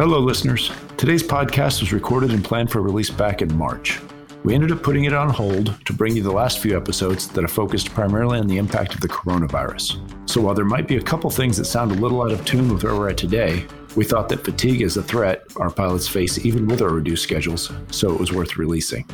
Hello, 0.00 0.18
listeners. 0.18 0.72
Today's 0.96 1.22
podcast 1.22 1.82
was 1.82 1.92
recorded 1.92 2.30
and 2.30 2.42
planned 2.42 2.72
for 2.72 2.80
release 2.80 3.10
back 3.10 3.42
in 3.42 3.54
March. 3.54 4.00
We 4.44 4.54
ended 4.54 4.72
up 4.72 4.82
putting 4.82 5.04
it 5.04 5.12
on 5.12 5.28
hold 5.28 5.78
to 5.84 5.92
bring 5.92 6.16
you 6.16 6.22
the 6.22 6.32
last 6.32 6.60
few 6.60 6.74
episodes 6.74 7.28
that 7.28 7.44
are 7.44 7.48
focused 7.48 7.90
primarily 7.90 8.38
on 8.38 8.46
the 8.46 8.56
impact 8.56 8.94
of 8.94 9.02
the 9.02 9.10
coronavirus. 9.10 10.00
So 10.26 10.40
while 10.40 10.54
there 10.54 10.64
might 10.64 10.88
be 10.88 10.96
a 10.96 11.02
couple 11.02 11.28
things 11.28 11.58
that 11.58 11.66
sound 11.66 11.92
a 11.92 11.96
little 11.96 12.22
out 12.22 12.32
of 12.32 12.42
tune 12.46 12.72
with 12.72 12.82
where 12.82 12.94
we're 12.94 13.10
at 13.10 13.18
today, 13.18 13.66
we 13.94 14.06
thought 14.06 14.30
that 14.30 14.42
fatigue 14.42 14.80
is 14.80 14.96
a 14.96 15.02
threat 15.02 15.42
our 15.56 15.68
pilots 15.68 16.08
face 16.08 16.46
even 16.46 16.66
with 16.66 16.80
our 16.80 16.88
reduced 16.88 17.24
schedules, 17.24 17.70
so 17.90 18.10
it 18.10 18.18
was 18.18 18.32
worth 18.32 18.56
releasing. 18.56 19.06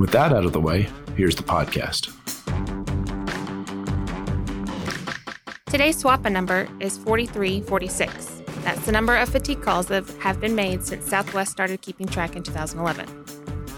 With 0.00 0.10
that 0.10 0.32
out 0.32 0.44
of 0.44 0.52
the 0.52 0.60
way, 0.60 0.88
here's 1.16 1.36
the 1.36 1.44
podcast. 1.44 2.12
Today's 5.66 6.02
SWAPA 6.02 6.32
number 6.32 6.68
is 6.80 6.98
4346. 6.98 8.37
That's 8.68 8.84
the 8.84 8.92
number 8.92 9.16
of 9.16 9.30
fatigue 9.30 9.62
calls 9.62 9.86
that 9.86 10.06
have 10.18 10.40
been 10.40 10.54
made 10.54 10.84
since 10.84 11.06
Southwest 11.06 11.50
started 11.50 11.80
keeping 11.80 12.06
track 12.06 12.36
in 12.36 12.42
2011. 12.42 13.08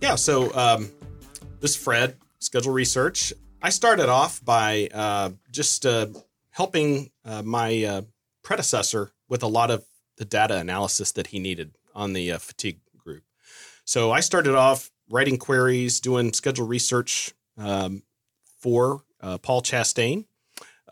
Yeah, 0.00 0.14
so 0.14 0.54
um, 0.54 0.90
this 1.60 1.72
is 1.72 1.76
Fred, 1.76 2.16
Schedule 2.38 2.72
Research. 2.72 3.34
I 3.60 3.68
started 3.68 4.08
off 4.08 4.42
by 4.44 4.88
uh, 4.92 5.30
just 5.50 5.84
uh, 5.84 6.06
helping 6.50 7.10
uh, 7.24 7.42
my 7.42 7.84
uh, 7.84 8.02
predecessor 8.42 9.12
with 9.28 9.42
a 9.42 9.46
lot 9.46 9.70
of 9.70 9.84
the 10.22 10.28
data 10.28 10.56
analysis 10.56 11.12
that 11.12 11.28
he 11.28 11.38
needed 11.38 11.76
on 11.94 12.12
the 12.12 12.32
fatigue 12.38 12.78
group. 12.96 13.24
So 13.84 14.12
I 14.12 14.20
started 14.20 14.54
off 14.54 14.90
writing 15.10 15.36
queries, 15.36 16.00
doing 16.00 16.32
schedule 16.32 16.66
research 16.66 17.32
um, 17.58 18.02
for 18.60 19.02
Paul 19.42 19.62
Chastain 19.62 20.24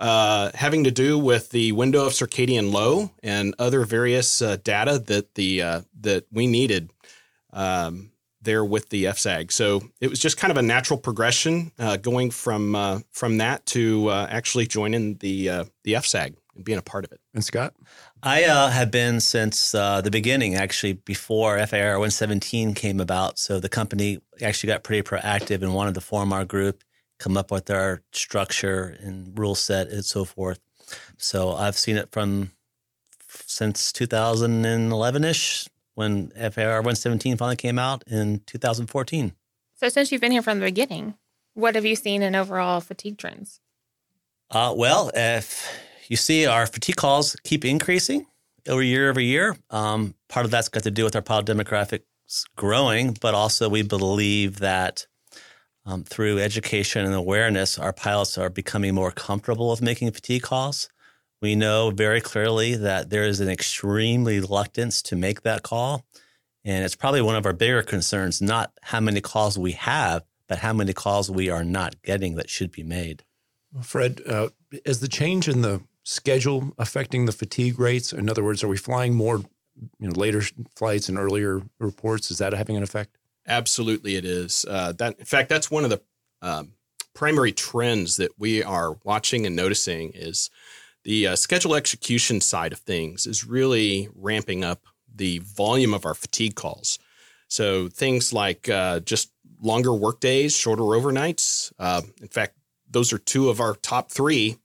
uh, 0.01 0.51
having 0.55 0.85
to 0.85 0.91
do 0.91 1.19
with 1.19 1.51
the 1.51 1.73
window 1.73 2.07
of 2.07 2.13
circadian 2.13 2.73
low 2.73 3.11
and 3.23 3.55
other 3.59 3.85
various 3.85 4.41
uh, 4.41 4.57
data 4.65 4.99
that 4.99 5.35
the 5.35 5.63
uh, 5.63 5.81
that 6.01 6.25
we 6.33 6.47
needed 6.47 6.91
um, 7.53 8.11
there 8.41 8.65
with 8.65 8.89
the 8.89 9.05
FSAG. 9.05 9.53
So 9.53 9.83
it 10.01 10.09
was 10.09 10.19
just 10.19 10.39
kind 10.39 10.51
of 10.51 10.57
a 10.57 10.63
natural 10.63 10.99
progression 10.99 11.73
uh, 11.79 11.99
going 11.99 12.31
from 12.31 12.75
uh, 12.75 13.01
from 13.11 13.39
that 13.39 13.67
to 13.67 14.11
actually 14.11 14.67
joining 14.67 15.17
the 15.17 15.67
the 15.85 15.93
FSAG 15.93 16.35
and 16.55 16.65
being 16.65 16.79
a 16.79 16.83
part 16.83 17.05
of 17.05 17.13
it. 17.13 17.21
And 17.35 17.45
Scott, 17.45 17.75
I 18.23 18.41
have 18.41 18.91
been 18.91 19.21
since 19.21 19.73
the 19.73 20.09
beginning, 20.11 20.55
actually 20.55 20.95
before 20.95 21.65
FAR 21.67 21.99
117 21.99 22.75
came 22.75 23.01
about. 23.01 23.39
So 23.39 23.61
the 23.61 23.69
company 23.69 24.21
actually 24.43 24.69
got 24.69 24.83
pretty 24.83 25.03
proactive 25.03 25.63
and 25.63 25.75
wanted 25.75 25.95
to 25.95 26.01
form 26.01 26.33
our 26.33 26.45
group 26.45 26.85
come 27.21 27.37
up 27.37 27.53
with 27.53 27.71
our 27.71 28.03
structure 28.13 28.97
and 29.01 29.39
rule 29.39 29.55
set 29.55 29.89
and 29.89 30.05
so 30.05 30.25
forth. 30.25 30.59
So 31.19 31.53
I've 31.53 31.77
seen 31.77 31.97
it 31.97 32.11
from 32.11 32.51
since 33.29 33.93
2011 33.93 35.25
ish 35.25 35.69
when 35.95 36.31
FAR 36.31 36.81
117 36.81 37.37
finally 37.37 37.57
came 37.57 37.79
out 37.79 38.03
in 38.09 38.41
2014. 38.47 39.35
So 39.77 39.89
since 39.89 40.11
you've 40.11 40.21
been 40.21 40.33
here 40.33 40.43
from 40.43 40.59
the 40.59 40.67
beginning, 40.67 41.15
what 41.55 41.75
have 41.75 41.85
you 41.85 41.95
seen 41.95 42.23
in 42.23 42.35
overall 42.35 42.81
fatigue 42.81 43.19
trends? 43.19 43.61
Uh, 44.51 44.75
well, 44.77 45.11
if 45.15 45.71
you 46.11 46.17
see 46.17 46.45
our 46.45 46.67
fatigue 46.67 46.97
calls 46.97 47.37
keep 47.45 47.65
increasing 47.65 48.27
over 48.69 48.83
year 48.83 49.09
over 49.09 49.21
year, 49.21 49.57
um, 49.71 50.15
part 50.29 50.45
of 50.45 50.51
that's 50.51 50.69
got 50.69 50.83
to 50.83 50.91
do 50.91 51.05
with 51.05 51.15
our 51.15 51.23
pilot 51.23 51.47
demographics 51.47 52.03
growing, 52.57 53.17
but 53.21 53.33
also 53.33 53.69
we 53.69 53.83
believe 53.83 54.59
that 54.59 55.07
um, 55.87 56.03
through 56.03 56.41
education 56.41 57.07
and 57.07 57.15
awareness, 57.15 57.79
our 57.79 57.93
pilots 57.93 58.37
are 58.37 58.51
becoming 58.51 58.93
more 58.93 59.13
comfortable 59.13 59.71
with 59.71 59.81
making 59.81 60.11
fatigue 60.11 60.43
calls. 60.43 60.89
We 61.41 61.55
know 61.55 61.91
very 61.91 62.21
clearly 62.21 62.75
that 62.75 63.09
there 63.09 63.25
is 63.25 63.41
an 63.41 63.49
extreme 63.49 64.25
reluctance 64.25 65.01
to 65.03 65.17
make 65.17 65.43
that 65.43 65.63
call. 65.63 66.05
And 66.65 66.85
it's 66.85 66.97
probably 66.97 67.23
one 67.23 67.37
of 67.37 67.47
our 67.47 67.55
bigger 67.55 67.83
concerns, 67.83 68.43
not 68.43 68.73
how 68.83 69.01
many 69.01 69.21
calls 69.21 69.59
we 69.59 69.73
have, 69.73 70.25
but 70.49 70.59
how 70.59 70.73
many 70.73 70.93
calls 70.93 71.31
we 71.31 71.49
are 71.49 71.65
not 71.65 72.03
getting 72.03 72.35
that 72.35 72.51
should 72.51 72.73
be 72.73 72.83
made. 72.83 73.23
Fred, 73.81 74.21
uh, 74.27 74.49
is 74.85 75.01
the 75.01 75.09
change 75.09 75.49
in 75.49 75.63
the 75.63 75.81
schedule 76.05 76.73
affecting 76.79 77.27
the 77.27 77.33
fatigue 77.33 77.79
rates? 77.79 78.13
In 78.13 78.29
other 78.29 78.45
words, 78.45 78.63
are 78.63 78.69
we 78.69 78.77
flying 78.77 79.15
more 79.15 79.39
you 79.99 80.09
know, 80.09 80.13
later 80.15 80.43
flights 80.77 81.09
and 81.09 81.19
earlier 81.19 81.63
reports? 81.79 82.31
Is 82.31 82.39
that 82.39 82.53
having 82.53 82.77
an 82.77 82.83
effect? 82.83 83.17
Absolutely, 83.47 84.17
it 84.17 84.25
is. 84.25 84.65
Uh, 84.69 84.93
that 84.93 85.19
in 85.19 85.25
fact, 85.25 85.49
that's 85.49 85.71
one 85.71 85.85
of 85.85 85.91
the 85.91 86.01
um, 86.43 86.73
primary 87.15 87.53
trends 87.53 88.17
that 88.17 88.31
we 88.39 88.63
are 88.63 88.97
watching 89.05 89.47
and 89.47 89.57
noticing 89.57 90.13
is 90.15 90.51
the 91.05 91.29
uh, 91.29 91.37
schedule 91.37 91.75
execution 91.75 92.41
side 92.41 92.73
of 92.73 92.79
things 92.79 93.27
is 93.27 93.47
really 93.47 94.09
ramping 94.15 94.65
up 94.65 94.85
the 95.15 95.39
volume 95.41 95.95
of 95.95 96.05
our 96.05 96.15
fatigue 96.15 96.55
calls. 96.55 96.99
So 97.49 97.89
things 97.89 98.33
like 98.33 98.69
uh, 98.69 99.01
just 99.01 99.33
longer 99.61 99.93
work 99.93 100.21
days, 100.21 100.57
shorter 100.57 100.83
overnights. 100.83 101.73
Uh, 101.79 102.03
in 102.21 102.29
fact, 102.29 102.55
those 102.89 103.13
are 103.13 103.19
two 103.19 103.49
of 103.49 103.61
our 103.61 103.75
top 103.75 104.11
three 104.11 104.59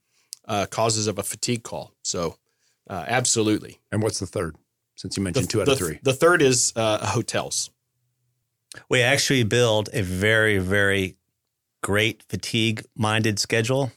uh, 0.47 0.65
causes 0.67 1.07
of 1.07 1.19
a 1.19 1.23
fatigue 1.23 1.63
call. 1.63 1.93
So 2.03 2.37
uh, 2.89 3.05
absolutely. 3.07 3.79
And 3.91 4.01
what's 4.01 4.19
the 4.19 4.27
third? 4.27 4.55
Since 4.97 5.17
you 5.17 5.23
mentioned 5.23 5.47
the, 5.47 5.51
two 5.51 5.61
out 5.61 5.65
the, 5.65 5.73
of 5.73 5.77
three, 5.77 5.99
the 6.03 6.13
third 6.13 6.41
is 6.41 6.71
hotels. 6.75 7.69
We 8.89 9.01
actually 9.01 9.43
build 9.43 9.89
a 9.93 10.01
very, 10.01 10.57
very 10.57 11.17
great 11.83 12.23
fatigue 12.23 12.83
minded 12.95 13.39
schedule, 13.39 13.91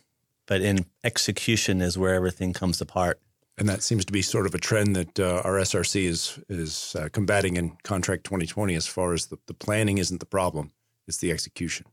but 0.46 0.60
in 0.60 0.86
execution 1.04 1.80
is 1.80 1.96
where 1.96 2.14
everything 2.14 2.52
comes 2.52 2.80
apart. 2.80 3.20
And 3.56 3.68
that 3.68 3.82
seems 3.82 4.04
to 4.04 4.12
be 4.12 4.22
sort 4.22 4.46
of 4.46 4.54
a 4.54 4.58
trend 4.58 4.94
that 4.94 5.18
uh, 5.18 5.42
our 5.44 5.54
SRC 5.54 6.04
is 6.04 6.38
is 6.48 6.94
uh, 6.98 7.08
combating 7.12 7.56
in 7.56 7.76
Contract 7.82 8.24
2020 8.24 8.74
as 8.74 8.86
far 8.86 9.14
as 9.14 9.26
the, 9.26 9.38
the 9.46 9.54
planning 9.54 9.98
isn't 9.98 10.20
the 10.20 10.26
problem, 10.26 10.70
it's 11.08 11.18
the 11.18 11.32
execution. 11.32 11.86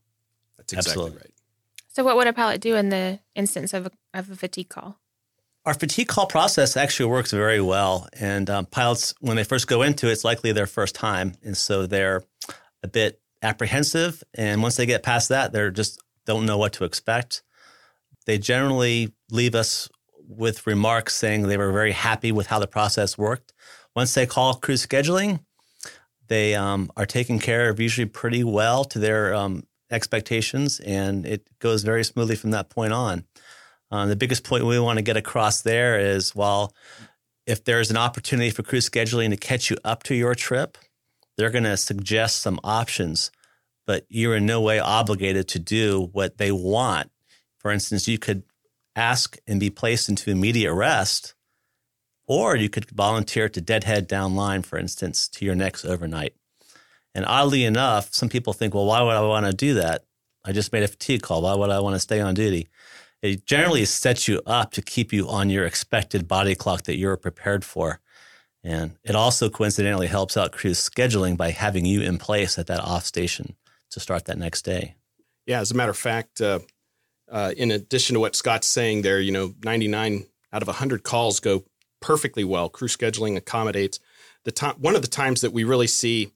That's 0.56 0.72
exactly 0.72 0.90
Absolutely. 0.92 1.18
right. 1.18 1.30
So, 1.96 2.04
what 2.04 2.16
would 2.16 2.26
a 2.26 2.34
pilot 2.34 2.60
do 2.60 2.76
in 2.76 2.90
the 2.90 3.20
instance 3.34 3.72
of 3.72 3.86
a, 3.86 3.90
of 4.12 4.30
a 4.30 4.36
fatigue 4.36 4.68
call? 4.68 4.98
Our 5.64 5.72
fatigue 5.72 6.08
call 6.08 6.26
process 6.26 6.76
actually 6.76 7.08
works 7.08 7.30
very 7.30 7.62
well. 7.62 8.06
And 8.20 8.50
um, 8.50 8.66
pilots, 8.66 9.14
when 9.20 9.38
they 9.38 9.44
first 9.44 9.66
go 9.66 9.80
into 9.80 10.08
it, 10.08 10.12
it's 10.12 10.22
likely 10.22 10.52
their 10.52 10.66
first 10.66 10.94
time. 10.94 11.36
And 11.42 11.56
so 11.56 11.86
they're 11.86 12.22
a 12.82 12.88
bit 12.88 13.22
apprehensive. 13.40 14.22
And 14.34 14.60
once 14.60 14.76
they 14.76 14.84
get 14.84 15.04
past 15.04 15.30
that, 15.30 15.52
they're 15.52 15.70
just 15.70 15.98
don't 16.26 16.44
know 16.44 16.58
what 16.58 16.74
to 16.74 16.84
expect. 16.84 17.42
They 18.26 18.36
generally 18.36 19.14
leave 19.30 19.54
us 19.54 19.88
with 20.28 20.66
remarks 20.66 21.16
saying 21.16 21.44
they 21.44 21.56
were 21.56 21.72
very 21.72 21.92
happy 21.92 22.30
with 22.30 22.48
how 22.48 22.58
the 22.58 22.66
process 22.66 23.16
worked. 23.16 23.54
Once 23.94 24.12
they 24.12 24.26
call 24.26 24.52
crew 24.56 24.74
scheduling, 24.74 25.40
they 26.28 26.54
um, 26.54 26.90
are 26.94 27.06
taken 27.06 27.38
care 27.38 27.70
of 27.70 27.80
usually 27.80 28.04
pretty 28.04 28.44
well 28.44 28.84
to 28.84 28.98
their 28.98 29.34
um, 29.34 29.62
expectations, 29.90 30.80
and 30.80 31.26
it 31.26 31.48
goes 31.58 31.82
very 31.82 32.04
smoothly 32.04 32.36
from 32.36 32.50
that 32.52 32.70
point 32.70 32.92
on. 32.92 33.24
Uh, 33.90 34.06
the 34.06 34.16
biggest 34.16 34.44
point 34.44 34.64
we 34.64 34.78
want 34.80 34.98
to 34.98 35.02
get 35.02 35.16
across 35.16 35.62
there 35.62 35.98
is 35.98 36.34
while 36.34 36.72
if 37.46 37.64
there's 37.64 37.90
an 37.90 37.96
opportunity 37.96 38.50
for 38.50 38.62
crew 38.62 38.80
scheduling 38.80 39.30
to 39.30 39.36
catch 39.36 39.70
you 39.70 39.76
up 39.84 40.02
to 40.02 40.14
your 40.14 40.34
trip, 40.34 40.76
they're 41.36 41.50
going 41.50 41.64
to 41.64 41.76
suggest 41.76 42.40
some 42.40 42.58
options 42.64 43.30
but 43.86 44.04
you're 44.08 44.36
in 44.36 44.44
no 44.44 44.60
way 44.60 44.78
obligated 44.78 45.48
to 45.48 45.58
do 45.58 46.10
what 46.12 46.38
they 46.38 46.50
want. 46.50 47.10
For 47.58 47.70
instance, 47.70 48.08
you 48.08 48.18
could 48.18 48.42
ask 48.94 49.38
and 49.46 49.60
be 49.60 49.70
placed 49.70 50.08
into 50.08 50.30
immediate 50.30 50.74
rest, 50.74 51.34
or 52.26 52.56
you 52.56 52.68
could 52.68 52.90
volunteer 52.90 53.48
to 53.48 53.60
deadhead 53.60 54.08
down 54.08 54.34
line, 54.34 54.62
for 54.62 54.78
instance, 54.78 55.28
to 55.28 55.44
your 55.44 55.54
next 55.54 55.84
overnight. 55.84 56.34
And 57.16 57.24
oddly 57.24 57.64
enough, 57.64 58.12
some 58.12 58.28
people 58.28 58.52
think, 58.52 58.74
well, 58.74 58.84
why 58.84 59.00
would 59.00 59.16
I 59.16 59.22
want 59.22 59.46
to 59.46 59.52
do 59.54 59.72
that? 59.74 60.04
I 60.44 60.52
just 60.52 60.70
made 60.70 60.82
a 60.82 60.88
fatigue 60.88 61.22
call. 61.22 61.40
Why 61.40 61.54
would 61.54 61.70
I 61.70 61.80
want 61.80 61.94
to 61.96 61.98
stay 61.98 62.20
on 62.20 62.34
duty? 62.34 62.68
It 63.22 63.46
generally 63.46 63.86
sets 63.86 64.28
you 64.28 64.42
up 64.44 64.72
to 64.72 64.82
keep 64.82 65.14
you 65.14 65.26
on 65.26 65.48
your 65.48 65.64
expected 65.64 66.28
body 66.28 66.54
clock 66.54 66.82
that 66.82 66.98
you're 66.98 67.16
prepared 67.16 67.64
for. 67.64 68.00
And 68.62 68.98
it 69.02 69.16
also 69.16 69.48
coincidentally 69.48 70.08
helps 70.08 70.36
out 70.36 70.52
crew 70.52 70.72
scheduling 70.72 71.38
by 71.38 71.52
having 71.52 71.86
you 71.86 72.02
in 72.02 72.18
place 72.18 72.58
at 72.58 72.66
that 72.66 72.80
off 72.80 73.06
station 73.06 73.56
to 73.92 73.98
start 73.98 74.26
that 74.26 74.36
next 74.36 74.66
day. 74.66 74.96
Yeah, 75.46 75.60
as 75.60 75.70
a 75.70 75.74
matter 75.74 75.92
of 75.92 75.96
fact, 75.96 76.42
uh, 76.42 76.58
uh, 77.32 77.54
in 77.56 77.70
addition 77.70 78.12
to 78.12 78.20
what 78.20 78.36
Scott's 78.36 78.66
saying 78.66 79.00
there, 79.00 79.20
you 79.20 79.32
know, 79.32 79.54
99 79.64 80.26
out 80.52 80.60
of 80.60 80.68
100 80.68 81.02
calls 81.02 81.40
go 81.40 81.64
perfectly 82.02 82.44
well. 82.44 82.68
Crew 82.68 82.88
scheduling 82.88 83.38
accommodates. 83.38 84.00
The 84.44 84.52
time, 84.52 84.74
one 84.78 84.94
of 84.94 85.00
the 85.00 85.08
times 85.08 85.40
that 85.40 85.54
we 85.54 85.64
really 85.64 85.86
see 85.86 86.32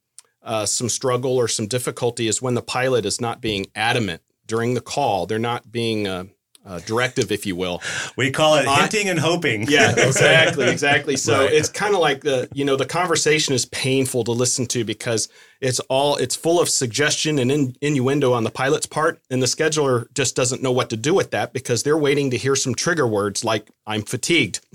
uh, 0.50 0.66
some 0.66 0.88
struggle 0.88 1.36
or 1.36 1.46
some 1.46 1.68
difficulty 1.68 2.26
is 2.26 2.42
when 2.42 2.54
the 2.54 2.62
pilot 2.62 3.06
is 3.06 3.20
not 3.20 3.40
being 3.40 3.68
adamant 3.76 4.20
during 4.46 4.74
the 4.74 4.80
call. 4.80 5.24
They're 5.24 5.38
not 5.38 5.70
being 5.70 6.08
uh, 6.08 6.24
uh, 6.66 6.80
directive, 6.80 7.30
if 7.30 7.46
you 7.46 7.54
will. 7.54 7.80
We 8.16 8.32
call 8.32 8.56
it 8.56 8.66
hinting 8.66 9.08
and 9.08 9.16
hoping. 9.16 9.68
Yeah, 9.68 9.92
exactly, 9.96 10.68
exactly. 10.68 11.16
So 11.16 11.38
right. 11.38 11.52
it's 11.52 11.68
kind 11.68 11.94
of 11.94 12.00
like 12.00 12.22
the 12.22 12.48
you 12.52 12.64
know 12.64 12.74
the 12.74 12.84
conversation 12.84 13.54
is 13.54 13.64
painful 13.64 14.24
to 14.24 14.32
listen 14.32 14.66
to 14.66 14.84
because 14.84 15.28
it's 15.60 15.78
all 15.88 16.16
it's 16.16 16.34
full 16.34 16.60
of 16.60 16.68
suggestion 16.68 17.38
and 17.38 17.52
in, 17.52 17.76
innuendo 17.80 18.32
on 18.32 18.42
the 18.42 18.50
pilot's 18.50 18.86
part, 18.86 19.20
and 19.30 19.40
the 19.40 19.46
scheduler 19.46 20.12
just 20.14 20.34
doesn't 20.34 20.64
know 20.64 20.72
what 20.72 20.90
to 20.90 20.96
do 20.96 21.14
with 21.14 21.30
that 21.30 21.52
because 21.52 21.84
they're 21.84 21.96
waiting 21.96 22.32
to 22.32 22.36
hear 22.36 22.56
some 22.56 22.74
trigger 22.74 23.06
words 23.06 23.44
like 23.44 23.70
"I'm 23.86 24.02
fatigued." 24.02 24.66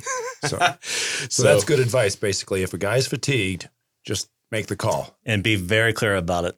so, 0.45 0.57
so, 0.57 0.77
so 1.29 1.43
that's 1.43 1.65
good 1.65 1.81
advice. 1.81 2.15
Basically, 2.15 2.63
if 2.63 2.73
a 2.73 2.77
guy's 2.77 3.07
fatigued, 3.07 3.67
just 4.05 4.29
make 4.55 4.67
the 4.67 4.75
call 4.77 5.17
and 5.25 5.43
be 5.43 5.57
very 5.57 5.91
clear 5.91 6.15
about 6.15 6.45
it. 6.45 6.57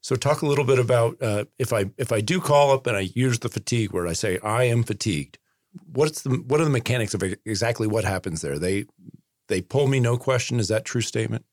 So 0.00 0.16
talk 0.16 0.42
a 0.42 0.46
little 0.46 0.64
bit 0.64 0.80
about 0.80 1.22
uh, 1.22 1.44
if 1.58 1.72
I 1.72 1.84
if 1.96 2.10
I 2.10 2.20
do 2.20 2.40
call 2.40 2.72
up 2.72 2.86
and 2.88 2.96
I 2.96 3.10
use 3.14 3.38
the 3.38 3.48
fatigue 3.48 3.92
word, 3.92 4.08
I 4.08 4.14
say 4.14 4.38
I 4.42 4.64
am 4.64 4.82
fatigued. 4.82 5.38
What's 5.92 6.22
the 6.22 6.30
what 6.30 6.60
are 6.60 6.64
the 6.64 6.70
mechanics 6.70 7.14
of 7.14 7.22
exactly 7.22 7.86
what 7.86 8.04
happens 8.04 8.40
there? 8.40 8.58
They 8.58 8.86
they 9.48 9.60
pull 9.60 9.86
me, 9.86 10.00
no 10.00 10.16
question. 10.16 10.58
Is 10.58 10.68
that 10.68 10.84
true 10.84 11.02
statement? 11.02 11.44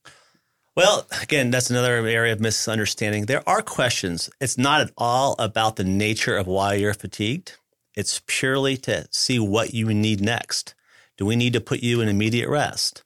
Well, 0.76 1.06
again, 1.22 1.52
that's 1.52 1.70
another 1.70 2.08
area 2.08 2.34
of 2.34 2.40
misunderstanding. 2.40 3.26
There 3.26 3.48
are 3.48 3.62
questions. 3.62 4.30
It's 4.40 4.58
not 4.58 4.82
at 4.82 4.92
all 4.98 5.36
about 5.38 5.76
the 5.76 5.84
nature 5.84 6.38
of 6.38 6.48
why 6.48 6.76
you're 6.76 6.94
fatigued. 6.94 7.58
It's 7.96 8.22
purely 8.26 8.78
to 8.78 9.08
see 9.12 9.40
what 9.40 9.74
you 9.74 9.94
need 9.94 10.22
next. 10.22 10.76
Do 11.18 11.26
we 11.26 11.36
need 11.36 11.54
to 11.54 11.62
put 11.62 11.82
you 11.82 12.02
in 12.02 12.10
immediate 12.10 12.50
rest? 12.50 13.04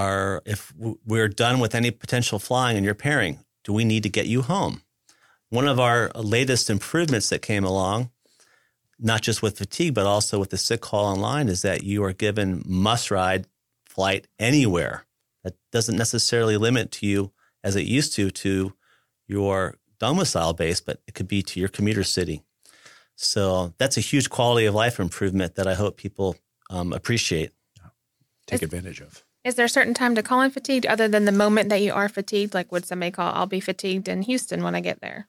Or 0.00 0.42
if 0.46 0.72
we're 0.76 1.28
done 1.28 1.60
with 1.60 1.74
any 1.74 1.90
potential 1.90 2.38
flying 2.38 2.76
and 2.76 2.84
you're 2.84 2.94
pairing, 2.94 3.40
do 3.64 3.72
we 3.72 3.84
need 3.84 4.02
to 4.04 4.08
get 4.08 4.26
you 4.26 4.42
home? 4.42 4.82
One 5.50 5.68
of 5.68 5.78
our 5.78 6.10
latest 6.14 6.70
improvements 6.70 7.28
that 7.28 7.42
came 7.42 7.64
along, 7.64 8.10
not 8.98 9.20
just 9.20 9.42
with 9.42 9.58
fatigue, 9.58 9.94
but 9.94 10.06
also 10.06 10.38
with 10.38 10.50
the 10.50 10.56
sick 10.56 10.80
call 10.80 11.04
online, 11.04 11.48
is 11.48 11.62
that 11.62 11.82
you 11.82 12.02
are 12.04 12.12
given 12.12 12.62
must 12.66 13.10
ride 13.10 13.46
flight 13.84 14.26
anywhere. 14.38 15.04
That 15.44 15.56
doesn't 15.72 15.96
necessarily 15.96 16.56
limit 16.56 16.92
to 16.92 17.06
you 17.06 17.32
as 17.62 17.76
it 17.76 17.84
used 17.84 18.14
to 18.14 18.30
to 18.30 18.72
your 19.26 19.76
domicile 19.98 20.54
base, 20.54 20.80
but 20.80 21.02
it 21.06 21.14
could 21.14 21.28
be 21.28 21.42
to 21.42 21.60
your 21.60 21.68
commuter 21.68 22.04
city. 22.04 22.42
So 23.16 23.74
that's 23.76 23.98
a 23.98 24.00
huge 24.00 24.30
quality 24.30 24.66
of 24.66 24.74
life 24.74 24.98
improvement 24.98 25.56
that 25.56 25.66
I 25.66 25.74
hope 25.74 25.98
people 25.98 26.36
um, 26.70 26.94
appreciate. 26.94 27.50
Take 28.46 28.62
advantage 28.62 29.00
of. 29.00 29.24
Is 29.44 29.54
there 29.54 29.64
a 29.64 29.70
certain 29.70 29.94
time 29.94 30.14
to 30.14 30.22
call 30.22 30.42
in 30.42 30.50
fatigued 30.50 30.86
other 30.86 31.08
than 31.08 31.24
the 31.24 31.32
moment 31.32 31.70
that 31.70 31.80
you 31.80 31.92
are 31.92 32.08
fatigued? 32.08 32.52
Like, 32.52 32.70
would 32.70 32.84
somebody 32.84 33.10
call, 33.10 33.32
I'll 33.34 33.46
be 33.46 33.60
fatigued 33.60 34.08
in 34.08 34.22
Houston 34.22 34.62
when 34.62 34.74
I 34.74 34.80
get 34.80 35.00
there? 35.00 35.28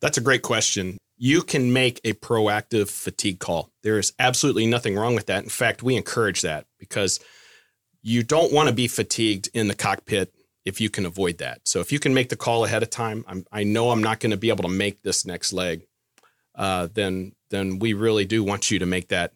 That's 0.00 0.16
a 0.16 0.22
great 0.22 0.42
question. 0.42 0.98
You 1.16 1.42
can 1.42 1.72
make 1.72 2.00
a 2.04 2.14
proactive 2.14 2.90
fatigue 2.90 3.38
call. 3.38 3.70
There 3.82 3.98
is 3.98 4.12
absolutely 4.18 4.66
nothing 4.66 4.96
wrong 4.96 5.14
with 5.14 5.26
that. 5.26 5.44
In 5.44 5.50
fact, 5.50 5.82
we 5.82 5.96
encourage 5.96 6.40
that 6.40 6.66
because 6.78 7.20
you 8.02 8.22
don't 8.22 8.52
want 8.52 8.68
to 8.68 8.74
be 8.74 8.88
fatigued 8.88 9.48
in 9.54 9.68
the 9.68 9.74
cockpit 9.74 10.34
if 10.64 10.80
you 10.80 10.88
can 10.88 11.06
avoid 11.06 11.38
that. 11.38 11.60
So 11.64 11.80
if 11.80 11.92
you 11.92 11.98
can 11.98 12.14
make 12.14 12.30
the 12.30 12.36
call 12.36 12.64
ahead 12.64 12.82
of 12.82 12.90
time, 12.90 13.24
I'm, 13.28 13.44
i 13.52 13.64
know 13.64 13.90
I'm 13.90 14.02
not 14.02 14.20
going 14.20 14.30
to 14.30 14.36
be 14.36 14.48
able 14.48 14.64
to 14.64 14.68
make 14.68 15.02
this 15.02 15.26
next 15.26 15.52
leg. 15.52 15.86
Uh, 16.54 16.88
then 16.92 17.32
then 17.50 17.78
we 17.78 17.92
really 17.92 18.24
do 18.24 18.42
want 18.42 18.70
you 18.70 18.78
to 18.78 18.86
make 18.86 19.08
that 19.08 19.32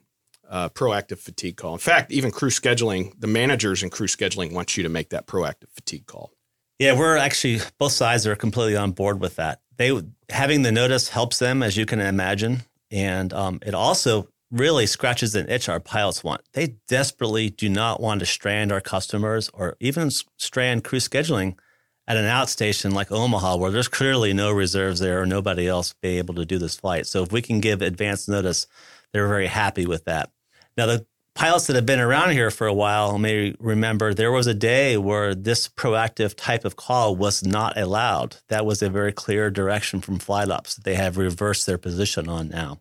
uh, 0.49 0.69
proactive 0.71 1.19
fatigue 1.19 1.57
call. 1.57 1.73
In 1.73 1.79
fact, 1.79 2.11
even 2.11 2.31
crew 2.31 2.51
scheduling, 2.51 3.13
the 3.19 3.27
managers 3.27 3.83
in 3.83 3.91
crew 3.91 4.07
scheduling 4.07 4.53
want 4.53 4.77
you 4.77 4.83
to 4.83 4.89
make 4.89 5.11
that 5.11 5.27
proactive 5.27 5.71
fatigue 5.75 6.07
call. 6.07 6.33
Yeah, 6.79 6.97
we're 6.97 7.17
actually 7.17 7.61
both 7.79 7.93
sides 7.93 8.27
are 8.27 8.37
completely 8.37 8.77
on 8.77 8.93
board 8.93 9.21
with 9.21 9.37
that. 9.37 9.61
They 9.77 10.01
having 10.31 10.63
the 10.63 10.73
notice 10.73 11.09
helps 11.09 11.39
them, 11.39 11.63
as 11.63 11.77
you 11.77 11.87
can 11.87 12.01
imagine, 12.01 12.63
and 12.91 13.33
um, 13.33 13.61
it 13.67 13.75
also 13.75 14.29
really 14.51 14.87
scratches 14.87 15.35
an 15.35 15.49
itch 15.51 15.69
our 15.69 15.81
pilots 15.81 16.25
want. 16.25 16.41
They 16.53 16.77
desperately 16.87 17.51
do 17.51 17.69
not 17.69 18.01
want 18.01 18.21
to 18.21 18.27
strand 18.27 18.73
our 18.73 18.81
customers 18.81 19.51
or 19.53 19.77
even 19.81 20.11
strand 20.11 20.85
crew 20.85 21.01
scheduling 21.01 21.59
at 22.07 22.17
an 22.17 22.25
outstation 22.25 22.93
like 22.95 23.13
Omaha, 23.13 23.57
where 23.57 23.71
there's 23.71 23.89
clearly 23.89 24.33
no 24.33 24.51
reserves 24.51 25.01
there 25.01 25.21
or 25.21 25.27
nobody 25.27 25.69
else 25.69 25.95
be 26.01 26.17
able 26.17 26.35
to 26.35 26.47
do 26.47 26.59
this 26.59 26.77
flight. 26.77 27.07
So 27.07 27.23
if 27.23 27.31
we 27.31 27.43
can 27.43 27.61
give 27.61 27.83
advance 27.83 28.27
notice, 28.27 28.67
they're 29.13 29.29
very 29.29 29.47
happy 29.47 29.87
with 29.87 30.07
that. 30.07 30.31
Now, 30.79 30.87
the 30.87 31.05
pilots 31.35 31.67
that 31.67 31.75
have 31.75 31.87
been 31.87 31.99
around 31.99 32.31
here 32.31 32.53
for 32.53 32.69
a 32.69 32.73
while 32.73 33.19
may 33.19 33.53
remember 33.59 34.15
there 34.15 34.31
was 34.31 34.47
a 34.47 34.55
day 34.55 34.97
where 34.97 35.35
this 35.35 35.69
proactive 35.69 36.37
type 36.37 36.65
of 36.65 36.77
call 36.77 37.17
was 37.17 37.43
not 37.43 37.77
allowed. 37.77 38.37
That 38.47 38.65
was 38.65 38.81
a 38.81 38.89
very 38.89 39.13
clear 39.13 39.51
direction 39.51 40.01
from 40.01 40.21
flight 40.21 40.51
ops 40.51 40.77
that 40.77 40.85
they 40.85 40.95
have 40.95 41.17
reversed 41.17 41.67
their 41.67 41.79
position 41.79 42.29
on 42.29 42.49
now. 42.49 42.81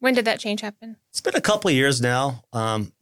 When 0.00 0.12
did 0.12 0.24
that 0.24 0.40
change 0.40 0.60
happen? 0.60 0.96
It's 1.10 1.20
been 1.20 1.36
a 1.36 1.40
couple 1.40 1.68
of 1.68 1.76
years 1.76 2.00
now. 2.00 2.42
Um, 2.52 2.92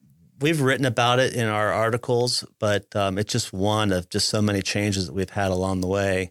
we've 0.41 0.61
written 0.61 0.85
about 0.85 1.21
it 1.21 1.35
in 1.35 1.49
our 1.49 1.73
articles, 1.73 2.45
but 2.61 2.95
um, 2.95 3.17
it's 3.17 3.33
just 3.33 3.51
one 3.51 3.93
of 3.93 4.11
just 4.11 4.29
so 4.29 4.43
many 4.43 4.61
changes 4.61 5.07
that 5.07 5.15
we've 5.15 5.31
had 5.31 5.53
along 5.53 5.81
the 5.81 5.89
way. 5.89 6.29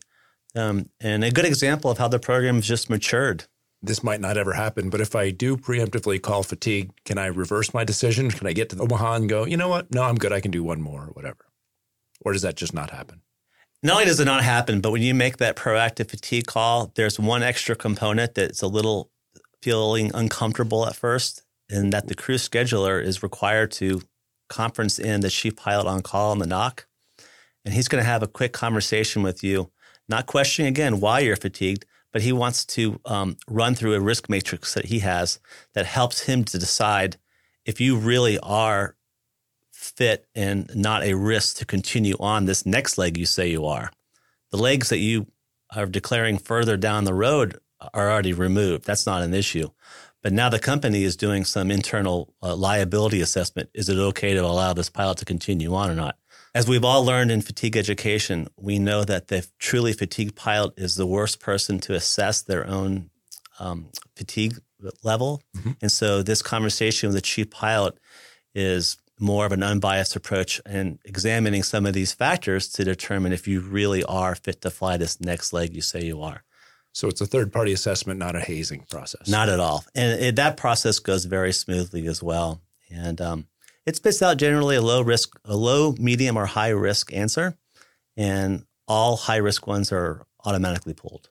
Um, 0.56 0.92
and 1.02 1.24
a 1.24 1.32
good 1.32 1.46
example 1.46 1.90
of 1.90 1.98
how 1.98 2.10
the 2.10 2.20
program 2.20 2.56
has 2.56 2.68
just 2.68 2.92
matured 2.92 3.46
this 3.84 4.04
might 4.04 4.22
not 4.22 4.38
ever 4.38 4.54
happen, 4.54 4.90
but 4.90 5.02
if 5.02 5.14
I 5.14 5.30
do 5.30 5.58
preemptively 5.58 6.22
call 6.22 6.42
fatigue, 6.42 6.92
can 7.04 7.18
I 7.18 7.26
reverse 7.26 7.74
my 7.74 7.84
decision? 7.84 8.32
Can 8.32 8.48
I 8.48 8.54
get 8.54 8.70
to 8.70 8.80
Omaha 8.80 9.16
and 9.16 9.30
go, 9.30 9.46
you 9.46 9.58
know 9.58 9.68
what? 9.68 9.94
No, 9.94 10.04
I'm 10.04 10.16
good. 10.16 10.32
I 10.32 10.40
can 10.40 10.52
do 10.52 10.64
one 10.64 10.82
more 10.82 11.02
or 11.02 11.12
whatever. 11.14 11.46
Or 12.22 12.32
does 12.32 12.44
that 12.44 12.56
just 12.56 12.74
not 12.74 12.92
happen? 12.92 13.22
Not 13.84 13.96
only 13.96 14.06
does 14.06 14.22
it 14.22 14.26
not 14.26 14.44
happen, 14.44 14.80
but 14.80 14.92
when 14.92 15.02
you 15.02 15.14
make 15.14 15.38
that 15.38 15.58
proactive 15.58 16.10
fatigue 16.10 16.48
call, 16.48 16.94
there's 16.96 17.20
one 17.20 17.44
extra 17.44 17.76
component 17.76 18.36
that's 18.36 18.62
a 18.62 18.68
little 18.68 19.12
feeling 19.62 20.10
uncomfortable 20.14 20.88
at 20.88 20.96
first, 20.96 21.44
and 21.70 21.92
that 21.92 22.08
the 22.08 22.16
crew 22.16 22.36
scheduler 22.36 23.04
is 23.04 23.22
required 23.22 23.72
to 23.74 24.02
conference 24.48 24.98
in 24.98 25.20
the 25.20 25.30
chief 25.30 25.58
pilot 25.58 25.88
on 25.88 26.02
call 26.02 26.32
on 26.32 26.40
the 26.40 26.46
NOC. 26.46 26.86
And 27.66 27.74
he's 27.74 27.90
going 27.90 28.02
to 28.02 28.10
have 28.10 28.24
a 28.24 28.28
quick 28.28 28.54
conversation 28.54 29.22
with 29.22 29.44
you, 29.44 29.72
not 30.08 30.28
questioning 30.28 30.70
again 30.70 31.02
why 31.02 31.20
you're 31.20 31.36
fatigued, 31.36 31.86
but 32.14 32.22
he 32.22 32.32
wants 32.32 32.64
to 32.64 33.02
um, 33.04 33.36
run 33.48 33.76
through 33.76 33.96
a 33.96 34.00
risk 34.00 34.30
matrix 34.30 34.76
that 34.76 34.86
he 34.86 35.00
has 35.00 35.40
that 35.74 35.86
helps 35.86 36.22
him 36.22 36.46
to 36.46 36.58
decide 36.58 37.18
if 37.66 37.82
you 37.82 37.98
really 37.98 38.40
are 38.40 38.96
fit 39.72 40.28
and 40.34 40.74
not 40.76 41.04
a 41.04 41.16
risk 41.16 41.58
to 41.58 41.66
continue 41.66 42.16
on 42.20 42.46
this 42.46 42.66
next 42.66 42.98
leg 42.98 43.18
you 43.18 43.26
say 43.26 43.50
you 43.50 43.66
are. 43.66 43.92
The 44.52 44.58
legs 44.58 44.90
that 44.90 45.00
you 45.00 45.28
are 45.76 45.88
declaring 45.88 46.38
further 46.38 46.78
down 46.78 47.04
the 47.04 47.14
road 47.14 47.58
are 47.94 48.12
already 48.12 48.32
removed. 48.32 48.86
That's 48.86 49.06
not 49.06 49.24
an 49.24 49.34
issue. 49.34 49.70
But 50.22 50.32
now 50.32 50.48
the 50.48 50.60
company 50.60 51.04
is 51.04 51.18
doing 51.18 51.44
some 51.44 51.70
internal 51.70 52.34
uh, 52.42 52.56
liability 52.56 53.20
assessment. 53.20 53.70
Is 53.74 53.90
it 53.90 53.98
okay 53.98 54.34
to 54.34 54.46
allow 54.46 54.74
this 54.74 54.90
pilot 54.90 55.18
to 55.18 55.26
continue 55.26 55.74
on 55.76 55.90
or 55.90 55.96
not? 55.96 56.18
As 56.56 56.68
we've 56.68 56.86
all 56.86 57.04
learned 57.04 57.32
in 57.32 57.42
fatigue 57.42 57.76
education, 57.76 58.48
we 58.58 58.78
know 58.78 59.04
that 59.04 59.28
the 59.28 59.48
truly 59.58 59.92
fatigued 59.92 60.36
pilot 60.36 60.74
is 60.78 60.96
the 60.96 61.08
worst 61.08 61.40
person 61.40 61.80
to 61.80 61.94
assess 61.94 62.42
their 62.42 62.68
own 62.68 63.10
um, 63.60 63.90
fatigue 64.16 64.60
level. 65.04 65.42
Mm-hmm. 65.58 65.72
And 65.82 65.92
so 65.92 66.22
this 66.22 66.42
conversation 66.44 67.10
with 67.10 67.16
the 67.16 67.22
chief 67.22 67.50
pilot 67.50 67.98
is 68.54 68.98
more 69.20 69.46
of 69.46 69.52
an 69.52 69.64
unbiased 69.64 70.16
approach 70.16 70.62
and 70.66 71.00
examining 71.06 71.64
some 71.64 71.86
of 71.86 71.94
these 71.94 72.14
factors 72.14 72.68
to 72.74 72.84
determine 72.84 73.32
if 73.32 73.48
you 73.48 73.62
really 73.62 74.04
are 74.04 74.36
fit 74.36 74.62
to 74.62 74.70
fly 74.70 74.98
this 74.98 75.20
next 75.22 75.54
leg 75.54 75.74
you 75.74 75.82
say 75.82 76.04
you 76.04 76.22
are. 76.22 76.44
So 76.92 77.08
it's 77.08 77.22
a 77.22 77.26
third 77.26 77.52
party 77.52 77.74
assessment, 77.74 78.20
not 78.20 78.36
a 78.36 78.40
hazing 78.40 78.86
process. 78.92 79.28
Not 79.28 79.50
at 79.50 79.60
all. 79.60 79.86
And 79.96 80.22
it, 80.22 80.36
that 80.36 80.58
process 80.58 81.00
goes 81.00 81.26
very 81.26 81.52
smoothly 81.52 82.06
as 82.06 82.22
well. 82.22 82.62
And 82.92 83.20
um, 83.20 83.48
it 83.86 83.96
spits 83.96 84.22
out 84.22 84.38
generally 84.38 84.76
a 84.76 84.82
low 84.82 85.02
risk, 85.02 85.38
a 85.46 85.56
low, 85.56 85.94
medium, 86.00 86.38
or 86.38 86.46
high 86.46 86.70
risk 86.70 87.14
answer, 87.14 87.58
and 88.16 88.66
all 88.88 89.16
high 89.18 89.38
risk 89.38 89.68
ones 89.68 89.92
are 89.92 90.26
automatically 90.46 90.94
pulled. 90.94 91.30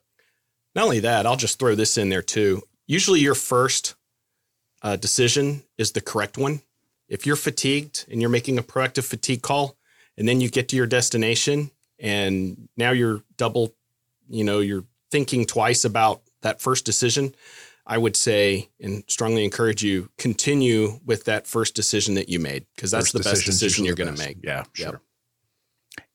Not 0.75 0.85
only 0.85 0.99
that, 1.01 1.25
I'll 1.25 1.35
just 1.35 1.59
throw 1.59 1.75
this 1.75 1.97
in 1.97 2.09
there 2.09 2.21
too. 2.21 2.61
Usually, 2.87 3.19
your 3.19 3.35
first 3.35 3.95
uh, 4.81 4.95
decision 4.95 5.63
is 5.77 5.91
the 5.91 6.01
correct 6.01 6.37
one. 6.37 6.61
If 7.07 7.25
you're 7.25 7.35
fatigued 7.35 8.05
and 8.09 8.21
you're 8.21 8.29
making 8.29 8.57
a 8.57 8.63
proactive 8.63 9.05
fatigue 9.05 9.41
call, 9.41 9.77
and 10.17 10.27
then 10.27 10.41
you 10.41 10.49
get 10.49 10.69
to 10.69 10.75
your 10.75 10.87
destination, 10.87 11.71
and 11.99 12.69
now 12.77 12.91
you're 12.91 13.23
double, 13.37 13.73
you 14.29 14.43
know, 14.43 14.59
you're 14.59 14.85
thinking 15.11 15.45
twice 15.45 15.85
about 15.85 16.21
that 16.41 16.61
first 16.61 16.85
decision. 16.85 17.33
I 17.85 17.97
would 17.97 18.15
say 18.15 18.69
and 18.79 19.03
strongly 19.07 19.43
encourage 19.43 19.83
you 19.83 20.09
continue 20.17 20.99
with 21.05 21.25
that 21.25 21.47
first 21.47 21.75
decision 21.75 22.15
that 22.15 22.29
you 22.29 22.39
made 22.39 22.65
because 22.75 22.91
that's 22.91 23.11
First 23.11 23.23
the 23.23 23.29
best 23.29 23.45
decision 23.45 23.85
you're 23.85 23.95
going 23.95 24.13
to 24.13 24.19
make. 24.25 24.37
Yeah, 24.43 24.59
Yep. 24.59 24.89
sure. 24.91 25.01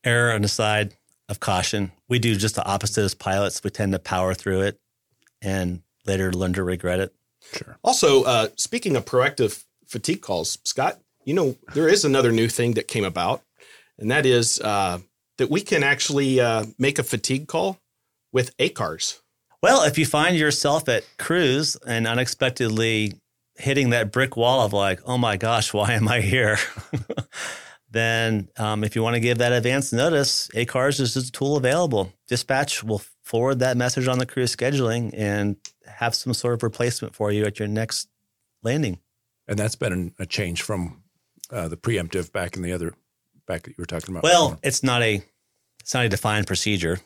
Error 0.05 0.33
on 0.33 0.43
the 0.43 0.49
side 0.49 0.95
of 1.29 1.41
caution. 1.41 1.93
We 2.09 2.19
do 2.19 2.35
just 2.37 2.55
the 2.55 2.65
opposite 2.67 3.03
as 3.03 3.15
pilots. 3.15 3.63
We 3.63 3.71
tend 3.71 3.93
to 3.93 3.99
power 3.99 4.33
through 4.35 4.63
it 4.63 4.81
and 5.43 5.83
later 6.07 6.33
learn 6.33 6.55
to 6.55 6.63
regret 6.63 7.01
it. 7.01 7.15
Sure. 7.53 7.79
Also, 7.83 8.25
uh, 8.25 8.49
speaking 8.57 8.97
of 8.97 9.05
proactive 9.05 9.65
fatigue 9.87 10.23
calls, 10.23 10.59
Scott, 10.65 10.99
you 11.25 11.35
know, 11.35 11.57
there 11.75 11.89
is 11.89 12.05
another 12.05 12.33
new 12.33 12.49
thing 12.49 12.73
that 12.75 12.89
came 12.89 13.05
about, 13.05 13.43
and 13.99 14.11
that 14.11 14.25
is 14.25 14.61
uh, 14.61 14.99
that 15.37 15.51
we 15.51 15.61
can 15.61 15.83
actually 15.83 16.41
uh, 16.41 16.65
make 16.79 16.99
a 16.99 17.03
fatigue 17.03 17.47
call 17.47 17.79
with 18.33 18.57
ACARS. 18.57 19.21
Well, 19.63 19.83
if 19.83 19.99
you 19.99 20.07
find 20.07 20.37
yourself 20.37 20.89
at 20.89 21.05
cruise 21.19 21.77
and 21.87 22.07
unexpectedly 22.07 23.15
hitting 23.57 23.91
that 23.91 24.13
brick 24.13 24.37
wall 24.37 24.65
of 24.65 24.73
like, 24.73 25.01
oh 25.05 25.19
my 25.19 25.37
gosh, 25.37 25.75
why 25.75 25.93
am 25.93 26.07
I 26.07 26.21
here? 26.21 26.59
then 27.91 28.49
um, 28.57 28.85
if 28.85 28.95
you 28.95 29.03
want 29.03 29.15
to 29.15 29.21
give 29.21 29.39
that 29.39 29.53
advance 29.53 29.93
notice, 29.93 30.49
ACARS 30.55 31.01
is 31.01 31.15
just 31.15 31.29
a 31.29 31.33
tool 31.33 31.57
available. 31.57 32.13
Dispatch 32.29 32.85
will 32.85 33.03
forward 33.25 33.59
that 33.59 33.77
message 33.77 34.07
on 34.07 34.19
the 34.19 34.27
cruise 34.27 34.55
scheduling 34.55 35.13
and 35.17 35.57
have 35.87 36.15
some 36.15 36.35
sort 36.35 36.55
of 36.55 36.63
replacement 36.63 37.15
for 37.15 37.33
you 37.33 37.45
at 37.45 37.59
your 37.59 37.69
next 37.69 38.09
landing. 38.63 39.01
And 39.49 39.59
that's 39.59 39.77
been 39.77 40.13
a 40.19 40.27
change 40.27 40.63
from 40.63 41.03
uh, 41.51 41.69
the 41.69 41.77
preemptive 41.77 42.33
back 42.33 42.57
in 42.57 42.63
the 42.63 42.73
other 42.73 42.95
back 43.47 43.63
that 43.63 43.71
you 43.71 43.77
were 43.79 43.87
talking 43.87 44.15
about. 44.15 44.23
Well, 44.23 44.59
it's 44.63 44.83
not 44.83 45.03
a 45.03 45.23
it's 45.81 45.95
not 45.95 46.05
a 46.05 46.09
defined 46.09 46.47
procedure. 46.47 47.01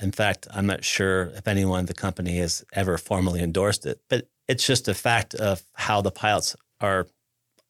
In 0.00 0.12
fact, 0.12 0.46
I'm 0.52 0.66
not 0.66 0.84
sure 0.84 1.32
if 1.36 1.46
anyone 1.46 1.80
in 1.80 1.86
the 1.86 1.94
company 1.94 2.38
has 2.38 2.64
ever 2.72 2.98
formally 2.98 3.40
endorsed 3.40 3.86
it, 3.86 4.00
but 4.08 4.28
it's 4.48 4.66
just 4.66 4.88
a 4.88 4.94
fact 4.94 5.34
of 5.34 5.62
how 5.74 6.00
the 6.00 6.10
pilots 6.10 6.56
are 6.80 7.06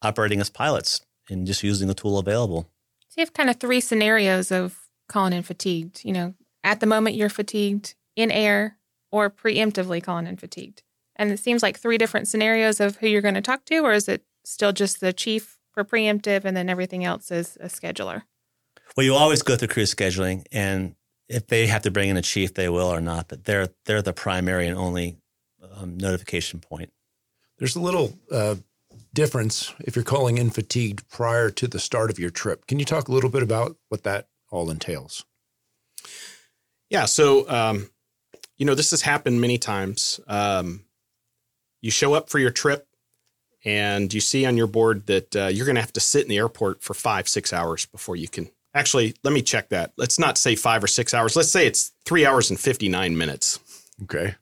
operating 0.01 0.41
as 0.41 0.49
pilots 0.49 1.01
and 1.29 1.47
just 1.47 1.63
using 1.63 1.87
the 1.87 1.93
tool 1.93 2.17
available. 2.17 2.69
So 3.09 3.21
you 3.21 3.21
have 3.21 3.33
kind 3.33 3.49
of 3.49 3.57
three 3.57 3.79
scenarios 3.79 4.51
of 4.51 4.77
calling 5.07 5.33
in 5.33 5.43
fatigued. 5.43 6.03
You 6.03 6.13
know, 6.13 6.33
at 6.63 6.79
the 6.79 6.85
moment 6.85 7.15
you're 7.15 7.29
fatigued, 7.29 7.95
in 8.15 8.31
air, 8.31 8.77
or 9.11 9.29
preemptively 9.29 10.03
calling 10.03 10.27
in 10.27 10.37
fatigued. 10.37 10.83
And 11.15 11.31
it 11.31 11.39
seems 11.39 11.63
like 11.63 11.79
three 11.79 11.97
different 11.97 12.27
scenarios 12.27 12.79
of 12.79 12.97
who 12.97 13.07
you're 13.07 13.21
going 13.21 13.35
to 13.35 13.41
talk 13.41 13.65
to, 13.65 13.79
or 13.79 13.93
is 13.93 14.09
it 14.09 14.23
still 14.43 14.73
just 14.73 14.99
the 14.99 15.13
chief 15.13 15.57
for 15.71 15.83
preemptive 15.83 16.43
and 16.45 16.55
then 16.55 16.69
everything 16.69 17.05
else 17.05 17.31
is 17.31 17.57
a 17.61 17.67
scheduler? 17.67 18.23
Well, 18.95 19.05
you 19.05 19.13
always 19.13 19.41
go 19.41 19.55
through 19.55 19.69
crew 19.69 19.83
scheduling, 19.83 20.45
and 20.51 20.95
if 21.27 21.47
they 21.47 21.67
have 21.67 21.83
to 21.83 21.91
bring 21.91 22.09
in 22.09 22.17
a 22.17 22.21
chief, 22.21 22.53
they 22.53 22.69
will 22.69 22.87
or 22.87 23.01
not. 23.01 23.27
But 23.27 23.45
they're 23.45 23.69
they're 23.85 24.01
the 24.01 24.13
primary 24.13 24.67
and 24.67 24.77
only 24.77 25.17
um, 25.75 25.97
notification 25.97 26.59
point. 26.59 26.91
There's 27.57 27.75
a 27.75 27.81
little 27.81 28.17
uh, 28.31 28.55
difference 29.13 29.73
if 29.79 29.95
you're 29.95 30.03
calling 30.03 30.37
in 30.37 30.49
fatigued 30.49 31.07
prior 31.09 31.49
to 31.49 31.67
the 31.67 31.79
start 31.79 32.11
of 32.11 32.19
your 32.19 32.29
trip. 32.29 32.67
Can 32.67 32.79
you 32.79 32.85
talk 32.85 33.07
a 33.07 33.11
little 33.11 33.29
bit 33.29 33.43
about 33.43 33.77
what 33.89 34.03
that 34.03 34.27
all 34.51 34.69
entails? 34.69 35.25
Yeah. 36.89 37.05
So, 37.05 37.49
um, 37.49 37.89
you 38.57 38.65
know, 38.65 38.75
this 38.75 38.91
has 38.91 39.01
happened 39.01 39.41
many 39.41 39.57
times. 39.57 40.19
Um, 40.27 40.85
you 41.81 41.91
show 41.91 42.13
up 42.13 42.29
for 42.29 42.39
your 42.39 42.51
trip 42.51 42.87
and 43.63 44.13
you 44.13 44.21
see 44.21 44.45
on 44.45 44.57
your 44.57 44.67
board 44.67 45.07
that 45.07 45.35
uh, 45.35 45.47
you're 45.47 45.65
going 45.65 45.75
to 45.75 45.81
have 45.81 45.93
to 45.93 45.99
sit 45.99 46.23
in 46.23 46.29
the 46.29 46.37
airport 46.37 46.83
for 46.83 46.93
five, 46.93 47.27
six 47.27 47.51
hours 47.51 47.85
before 47.85 48.15
you 48.15 48.27
can. 48.27 48.49
Actually, 48.75 49.15
let 49.23 49.33
me 49.33 49.41
check 49.41 49.69
that. 49.69 49.93
Let's 49.95 50.19
not 50.19 50.37
say 50.37 50.55
five 50.55 50.83
or 50.83 50.87
six 50.87 51.13
hours. 51.13 51.37
Let's 51.37 51.49
say 51.49 51.65
it's 51.65 51.93
three 52.05 52.25
hours 52.25 52.49
and 52.49 52.59
59 52.59 53.17
minutes. 53.17 53.59
Okay. 54.03 54.35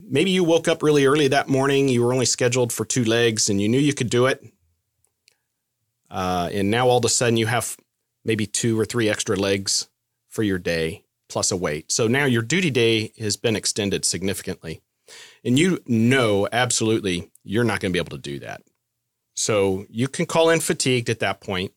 Maybe 0.00 0.30
you 0.30 0.42
woke 0.44 0.66
up 0.66 0.82
really 0.82 1.04
early 1.04 1.28
that 1.28 1.46
morning. 1.46 1.88
You 1.88 2.02
were 2.02 2.12
only 2.14 2.24
scheduled 2.24 2.72
for 2.72 2.86
two 2.86 3.04
legs 3.04 3.50
and 3.50 3.60
you 3.60 3.68
knew 3.68 3.78
you 3.78 3.92
could 3.92 4.08
do 4.08 4.24
it. 4.26 4.42
Uh, 6.10 6.48
and 6.52 6.70
now 6.70 6.88
all 6.88 6.98
of 6.98 7.04
a 7.04 7.10
sudden 7.10 7.36
you 7.36 7.46
have 7.46 7.76
maybe 8.24 8.46
two 8.46 8.80
or 8.80 8.86
three 8.86 9.10
extra 9.10 9.36
legs 9.36 9.88
for 10.30 10.42
your 10.42 10.58
day 10.58 11.04
plus 11.28 11.50
a 11.50 11.56
wait. 11.56 11.92
So 11.92 12.06
now 12.06 12.24
your 12.24 12.42
duty 12.42 12.70
day 12.70 13.12
has 13.18 13.36
been 13.36 13.56
extended 13.56 14.06
significantly. 14.06 14.80
And 15.44 15.58
you 15.58 15.80
know 15.86 16.48
absolutely 16.50 17.30
you're 17.42 17.64
not 17.64 17.80
going 17.80 17.92
to 17.92 17.96
be 17.96 18.00
able 18.00 18.16
to 18.16 18.22
do 18.22 18.38
that. 18.38 18.62
So 19.36 19.84
you 19.90 20.08
can 20.08 20.24
call 20.24 20.48
in 20.48 20.60
fatigued 20.60 21.10
at 21.10 21.18
that 21.20 21.40
point. 21.40 21.72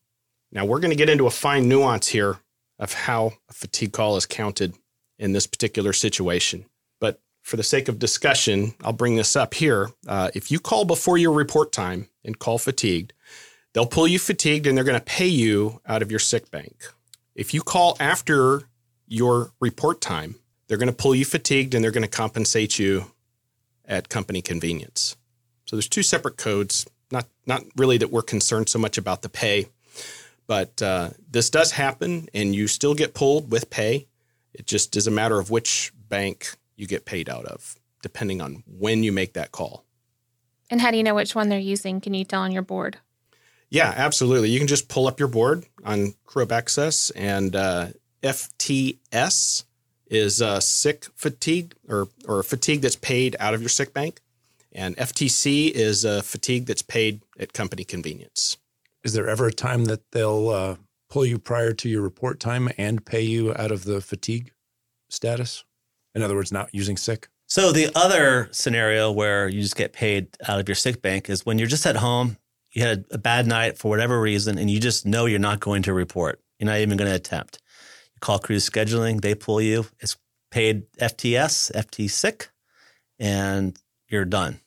Now 0.51 0.65
we're 0.65 0.79
going 0.79 0.91
to 0.91 0.97
get 0.97 1.09
into 1.09 1.27
a 1.27 1.31
fine 1.31 1.67
nuance 1.67 2.07
here 2.07 2.39
of 2.79 2.93
how 2.93 3.33
a 3.49 3.53
fatigue 3.53 3.91
call 3.91 4.17
is 4.17 4.25
counted 4.25 4.75
in 5.17 5.33
this 5.33 5.47
particular 5.47 5.93
situation. 5.93 6.65
But 6.99 7.19
for 7.41 7.57
the 7.57 7.63
sake 7.63 7.87
of 7.87 7.99
discussion, 7.99 8.73
I'll 8.83 8.93
bring 8.93 9.15
this 9.15 9.35
up 9.35 9.53
here. 9.53 9.89
Uh, 10.07 10.29
if 10.33 10.51
you 10.51 10.59
call 10.59 10.85
before 10.85 11.17
your 11.17 11.33
report 11.33 11.71
time 11.71 12.09
and 12.23 12.37
call 12.37 12.57
fatigued, 12.57 13.13
they'll 13.73 13.85
pull 13.85 14.07
you 14.07 14.19
fatigued 14.19 14.67
and 14.67 14.77
they're 14.77 14.85
going 14.85 14.99
to 14.99 15.05
pay 15.05 15.27
you 15.27 15.81
out 15.85 16.01
of 16.01 16.11
your 16.11 16.19
sick 16.19 16.51
bank. 16.51 16.85
If 17.35 17.53
you 17.53 17.61
call 17.61 17.97
after 17.99 18.63
your 19.07 19.51
report 19.59 20.01
time, 20.01 20.35
they're 20.67 20.77
going 20.77 20.87
to 20.87 20.95
pull 20.95 21.15
you 21.15 21.25
fatigued 21.25 21.73
and 21.73 21.83
they're 21.83 21.91
going 21.91 22.03
to 22.03 22.09
compensate 22.09 22.77
you 22.77 23.11
at 23.85 24.09
company 24.09 24.41
convenience. 24.41 25.15
So 25.65 25.75
there's 25.75 25.89
two 25.89 26.03
separate 26.03 26.37
codes. 26.37 26.85
Not 27.09 27.27
not 27.45 27.63
really 27.77 27.97
that 27.99 28.11
we're 28.11 28.21
concerned 28.21 28.67
so 28.67 28.79
much 28.79 28.97
about 28.97 29.21
the 29.21 29.29
pay, 29.29 29.67
but 30.47 30.81
uh, 30.81 31.11
this 31.29 31.49
does 31.49 31.73
happen, 31.73 32.29
and 32.33 32.55
you 32.55 32.67
still 32.67 32.95
get 32.95 33.13
pulled 33.13 33.51
with 33.51 33.69
pay. 33.69 34.07
It 34.53 34.65
just 34.65 34.95
is 34.95 35.05
a 35.05 35.11
matter 35.11 35.39
of 35.39 35.51
which 35.51 35.91
bank 36.09 36.55
you 36.75 36.87
get 36.87 37.05
paid 37.05 37.29
out 37.29 37.45
of, 37.45 37.75
depending 38.01 38.41
on 38.41 38.63
when 38.65 39.03
you 39.03 39.11
make 39.11 39.33
that 39.33 39.51
call. 39.51 39.85
And 40.69 40.81
how 40.81 40.91
do 40.91 40.97
you 40.97 41.03
know 41.03 41.15
which 41.15 41.35
one 41.35 41.49
they're 41.49 41.59
using? 41.59 42.01
Can 42.01 42.13
you 42.13 42.25
tell 42.25 42.41
on 42.41 42.51
your 42.51 42.61
board? 42.61 42.97
Yeah, 43.69 43.93
absolutely. 43.95 44.49
You 44.49 44.59
can 44.59 44.67
just 44.67 44.87
pull 44.87 45.07
up 45.07 45.19
your 45.19 45.27
board 45.27 45.65
on 45.83 46.13
Crib 46.25 46.51
Access, 46.51 47.09
and 47.11 47.55
uh, 47.55 47.87
FTS 48.23 49.65
is 50.07 50.41
uh, 50.41 50.61
sick 50.61 51.05
fatigue 51.15 51.75
or 51.89 52.07
or 52.25 52.43
fatigue 52.43 52.81
that's 52.81 52.95
paid 52.95 53.35
out 53.39 53.53
of 53.53 53.61
your 53.61 53.69
sick 53.69 53.93
bank, 53.93 54.21
and 54.71 54.95
FTC 54.95 55.69
is 55.71 56.05
uh, 56.05 56.21
fatigue 56.21 56.65
that's 56.65 56.81
paid 56.81 57.21
at 57.37 57.51
company 57.51 57.83
convenience. 57.83 58.57
Is 59.07 59.13
there 59.13 59.29
ever 59.29 59.47
a 59.47 59.53
time 59.53 59.85
that 59.85 60.01
they'll 60.11 60.49
uh, 60.49 60.75
pull 61.09 61.25
you 61.25 61.39
prior 61.39 61.71
to 61.71 61.87
your 61.87 62.01
report 62.01 62.41
time 62.41 62.67
and 62.77 63.05
pay 63.05 63.21
you 63.21 63.53
out 63.55 63.71
of 63.71 63.85
the 63.85 64.01
fatigue 64.01 64.51
status? 65.09 65.63
In 66.13 66.21
other 66.21 66.35
words, 66.35 66.51
not 66.51 66.69
using 66.73 66.97
sick? 66.97 67.29
So 67.45 67.71
the 67.71 67.89
other 67.95 68.49
scenario 68.51 69.09
where 69.09 69.47
you 69.47 69.61
just 69.61 69.77
get 69.77 69.93
paid 69.93 70.27
out 70.45 70.59
of 70.59 70.67
your 70.67 70.75
sick 70.75 71.01
bank 71.01 71.29
is 71.29 71.45
when 71.45 71.57
you're 71.57 71.69
just 71.69 71.85
at 71.85 71.95
home, 71.95 72.35
you 72.73 72.81
had 72.81 73.05
a 73.09 73.17
bad 73.17 73.47
night 73.47 73.77
for 73.77 73.87
whatever 73.87 74.19
reason, 74.19 74.57
and 74.57 74.69
you 74.69 74.77
just 74.77 75.05
know 75.05 75.25
you're 75.25 75.39
not 75.39 75.61
going 75.61 75.83
to 75.83 75.93
report. 75.93 76.41
You're 76.59 76.65
not 76.65 76.79
even 76.79 76.97
going 76.97 77.09
to 77.09 77.15
attempt. 77.15 77.59
You 78.13 78.19
call 78.19 78.39
cruise 78.39 78.69
scheduling, 78.69 79.21
they 79.21 79.35
pull 79.35 79.61
you. 79.61 79.85
It's 80.01 80.17
paid 80.51 80.83
FTS, 80.99 81.71
FT 81.71 82.09
sick, 82.09 82.49
and 83.19 83.79
you're 84.09 84.25
done. 84.25 84.59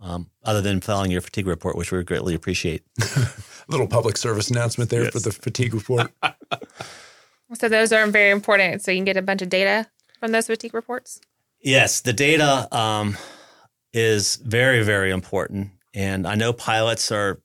Um, 0.00 0.30
other 0.44 0.60
than 0.60 0.80
filing 0.80 1.10
your 1.10 1.20
fatigue 1.20 1.48
report, 1.48 1.74
which 1.76 1.90
we 1.90 2.02
greatly 2.04 2.34
appreciate. 2.34 2.84
little 3.68 3.88
public 3.88 4.16
service 4.16 4.48
announcement 4.48 4.90
there 4.90 5.10
for 5.10 5.18
the 5.18 5.32
fatigue 5.32 5.74
report. 5.74 6.12
So 7.54 7.68
those 7.68 7.92
are 7.92 8.06
very 8.08 8.30
important. 8.30 8.82
So 8.82 8.90
you 8.90 8.98
can 8.98 9.04
get 9.06 9.16
a 9.16 9.22
bunch 9.22 9.40
of 9.42 9.48
data 9.48 9.86
from 10.20 10.32
those 10.32 10.46
fatigue 10.46 10.74
reports. 10.74 11.20
Yes, 11.60 12.02
the 12.02 12.12
data 12.12 12.68
um, 12.76 13.16
is 13.92 14.36
very, 14.36 14.82
very 14.82 15.10
important. 15.10 15.70
And 15.94 16.26
I 16.26 16.34
know 16.34 16.52
pilots 16.52 17.10
are 17.10 17.40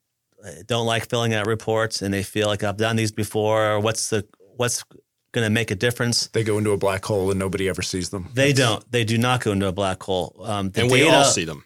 don't 0.66 0.84
like 0.84 1.08
filling 1.08 1.32
out 1.32 1.46
reports, 1.46 2.02
and 2.02 2.12
they 2.12 2.22
feel 2.22 2.48
like 2.48 2.62
I've 2.62 2.76
done 2.76 2.96
these 2.96 3.12
before. 3.12 3.80
What's 3.80 4.10
the 4.10 4.26
what's 4.56 4.84
going 5.32 5.46
to 5.46 5.50
make 5.50 5.70
a 5.70 5.74
difference? 5.74 6.26
they 6.28 6.44
go 6.44 6.58
into 6.58 6.72
a 6.72 6.76
black 6.76 7.02
hole 7.04 7.30
and 7.30 7.40
nobody 7.40 7.68
ever 7.68 7.80
sees 7.80 8.10
them. 8.10 8.28
They 8.34 8.52
don't. 8.52 8.84
They 8.92 9.04
do 9.04 9.16
not 9.16 9.42
go 9.42 9.52
into 9.52 9.66
a 9.68 9.72
black 9.72 10.02
hole. 10.02 10.36
Um, 10.44 10.70
the 10.70 10.82
and 10.82 10.90
we 10.90 11.00
data- 11.00 11.16
all 11.16 11.24
see 11.24 11.44
them. 11.44 11.64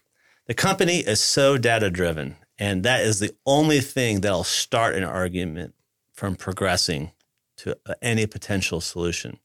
The 0.48 0.54
company 0.54 1.00
is 1.00 1.22
so 1.22 1.58
data 1.58 1.90
driven, 1.90 2.36
and 2.58 2.82
that 2.82 3.02
is 3.02 3.20
the 3.20 3.34
only 3.44 3.80
thing 3.80 4.22
that'll 4.22 4.44
start 4.44 4.94
an 4.94 5.04
argument 5.04 5.74
from 6.14 6.36
progressing 6.36 7.12
to 7.58 7.76
uh, 7.84 7.94
any 8.00 8.26
potential 8.26 8.80
solution. 8.80 9.38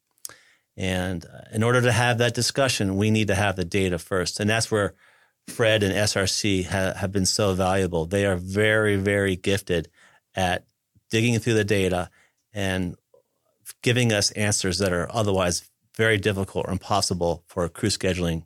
And 0.78 1.26
uh, 1.26 1.42
in 1.52 1.62
order 1.62 1.82
to 1.82 1.92
have 1.92 2.20
that 2.20 2.34
discussion, 2.34 2.96
we 2.96 3.12
need 3.12 3.28
to 3.28 3.36
have 3.36 3.58
the 3.58 3.66
data 3.66 4.00
first. 4.00 4.40
And 4.40 4.50
that's 4.50 4.72
where 4.72 4.94
Fred 5.46 5.84
and 5.84 5.94
SRC 5.94 6.68
ha- 6.68 6.94
have 6.96 7.12
been 7.12 7.26
so 7.26 7.54
valuable. 7.54 8.06
They 8.06 8.26
are 8.26 8.38
very, 8.38 8.96
very 8.96 9.36
gifted 9.36 9.90
at 10.36 10.66
digging 11.10 11.38
through 11.40 11.56
the 11.56 11.66
data 11.66 12.10
and 12.54 12.96
giving 13.82 14.14
us 14.14 14.32
answers 14.32 14.80
that 14.80 14.94
are 14.94 15.14
otherwise 15.14 15.70
very 15.98 16.18
difficult 16.18 16.66
or 16.66 16.72
impossible 16.72 17.44
for 17.46 17.68
crew 17.68 17.90
scheduling 17.90 18.44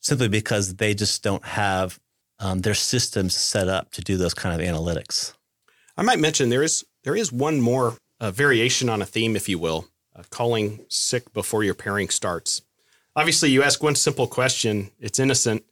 simply 0.00 0.28
because 0.28 0.76
they 0.76 0.94
just 0.94 1.22
don't 1.22 1.44
have 1.44 1.98
um, 2.38 2.60
their 2.60 2.74
systems 2.74 3.36
set 3.36 3.68
up 3.68 3.90
to 3.92 4.02
do 4.02 4.16
those 4.16 4.34
kind 4.34 4.60
of 4.60 4.66
analytics. 4.66 5.34
I 5.96 6.02
might 6.02 6.20
mention 6.20 6.48
there 6.48 6.62
is 6.62 6.84
there 7.04 7.16
is 7.16 7.32
one 7.32 7.60
more 7.60 7.96
uh, 8.20 8.30
variation 8.30 8.88
on 8.88 9.02
a 9.02 9.06
theme, 9.06 9.36
if 9.36 9.48
you 9.48 9.58
will, 9.58 9.88
uh, 10.14 10.22
calling 10.30 10.84
sick 10.88 11.32
before 11.32 11.64
your 11.64 11.74
pairing 11.74 12.08
starts. 12.08 12.62
Obviously, 13.16 13.50
you 13.50 13.62
ask 13.62 13.82
one 13.82 13.96
simple 13.96 14.26
question; 14.26 14.90
it's 15.00 15.18
innocent, 15.18 15.64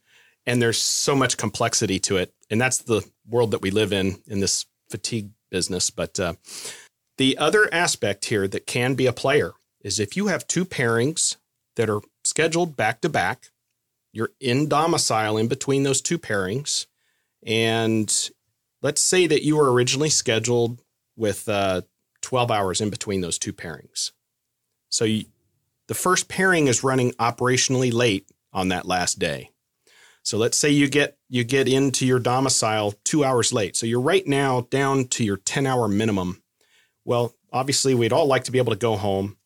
and 0.45 0.61
there's 0.61 0.77
so 0.77 1.15
much 1.15 1.37
complexity 1.37 1.99
to 1.99 2.17
it, 2.17 2.33
and 2.49 2.59
that's 2.59 2.79
the 2.79 3.07
world 3.27 3.51
that 3.51 3.61
we 3.61 3.71
live 3.71 3.93
in 3.93 4.21
in 4.27 4.41
this 4.41 4.65
fatigue 4.89 5.29
business. 5.49 5.89
But 5.89 6.19
uh, 6.19 6.33
the 7.17 7.37
other 7.37 7.73
aspect 7.73 8.25
here 8.25 8.47
that 8.47 8.67
can 8.67 8.95
be 8.95 9.05
a 9.05 9.13
player 9.13 9.53
is 9.81 9.99
if 9.99 10.17
you 10.17 10.27
have 10.27 10.47
two 10.47 10.65
pairings 10.65 11.37
that 11.77 11.89
are 11.89 12.01
scheduled 12.23 12.75
back 12.75 13.01
to 13.01 13.09
back, 13.09 13.49
you're 14.17 14.31
in 14.39 14.67
domicile 14.67 15.37
in 15.37 15.47
between 15.47 15.83
those 15.83 16.01
two 16.01 16.17
pairings, 16.17 16.87
and 17.45 18.31
let's 18.81 18.99
say 18.99 19.27
that 19.27 19.43
you 19.43 19.55
were 19.55 19.71
originally 19.71 20.09
scheduled 20.09 20.81
with 21.15 21.47
uh, 21.47 21.81
12 22.23 22.49
hours 22.49 22.81
in 22.81 22.89
between 22.89 23.21
those 23.21 23.37
two 23.37 23.53
pairings. 23.53 24.11
So 24.89 25.05
you, 25.05 25.25
the 25.87 25.93
first 25.93 26.29
pairing 26.29 26.65
is 26.65 26.83
running 26.83 27.11
operationally 27.13 27.93
late 27.93 28.27
on 28.51 28.69
that 28.69 28.87
last 28.87 29.19
day. 29.19 29.51
So 30.23 30.39
let's 30.39 30.57
say 30.57 30.71
you 30.71 30.89
get 30.89 31.15
you 31.29 31.43
get 31.43 31.67
into 31.67 32.05
your 32.07 32.19
domicile 32.19 32.95
2 33.05 33.23
hours 33.23 33.53
late. 33.53 33.75
So 33.75 33.85
you're 33.85 34.01
right 34.01 34.25
now 34.25 34.61
down 34.71 35.05
to 35.09 35.23
your 35.23 35.37
10-hour 35.37 35.87
minimum. 35.89 36.41
Well, 37.05 37.35
obviously 37.53 37.93
we'd 37.93 38.13
all 38.13 38.25
like 38.25 38.45
to 38.45 38.51
be 38.51 38.57
able 38.57 38.73
to 38.73 38.79
go 38.79 38.95
home 38.95 39.37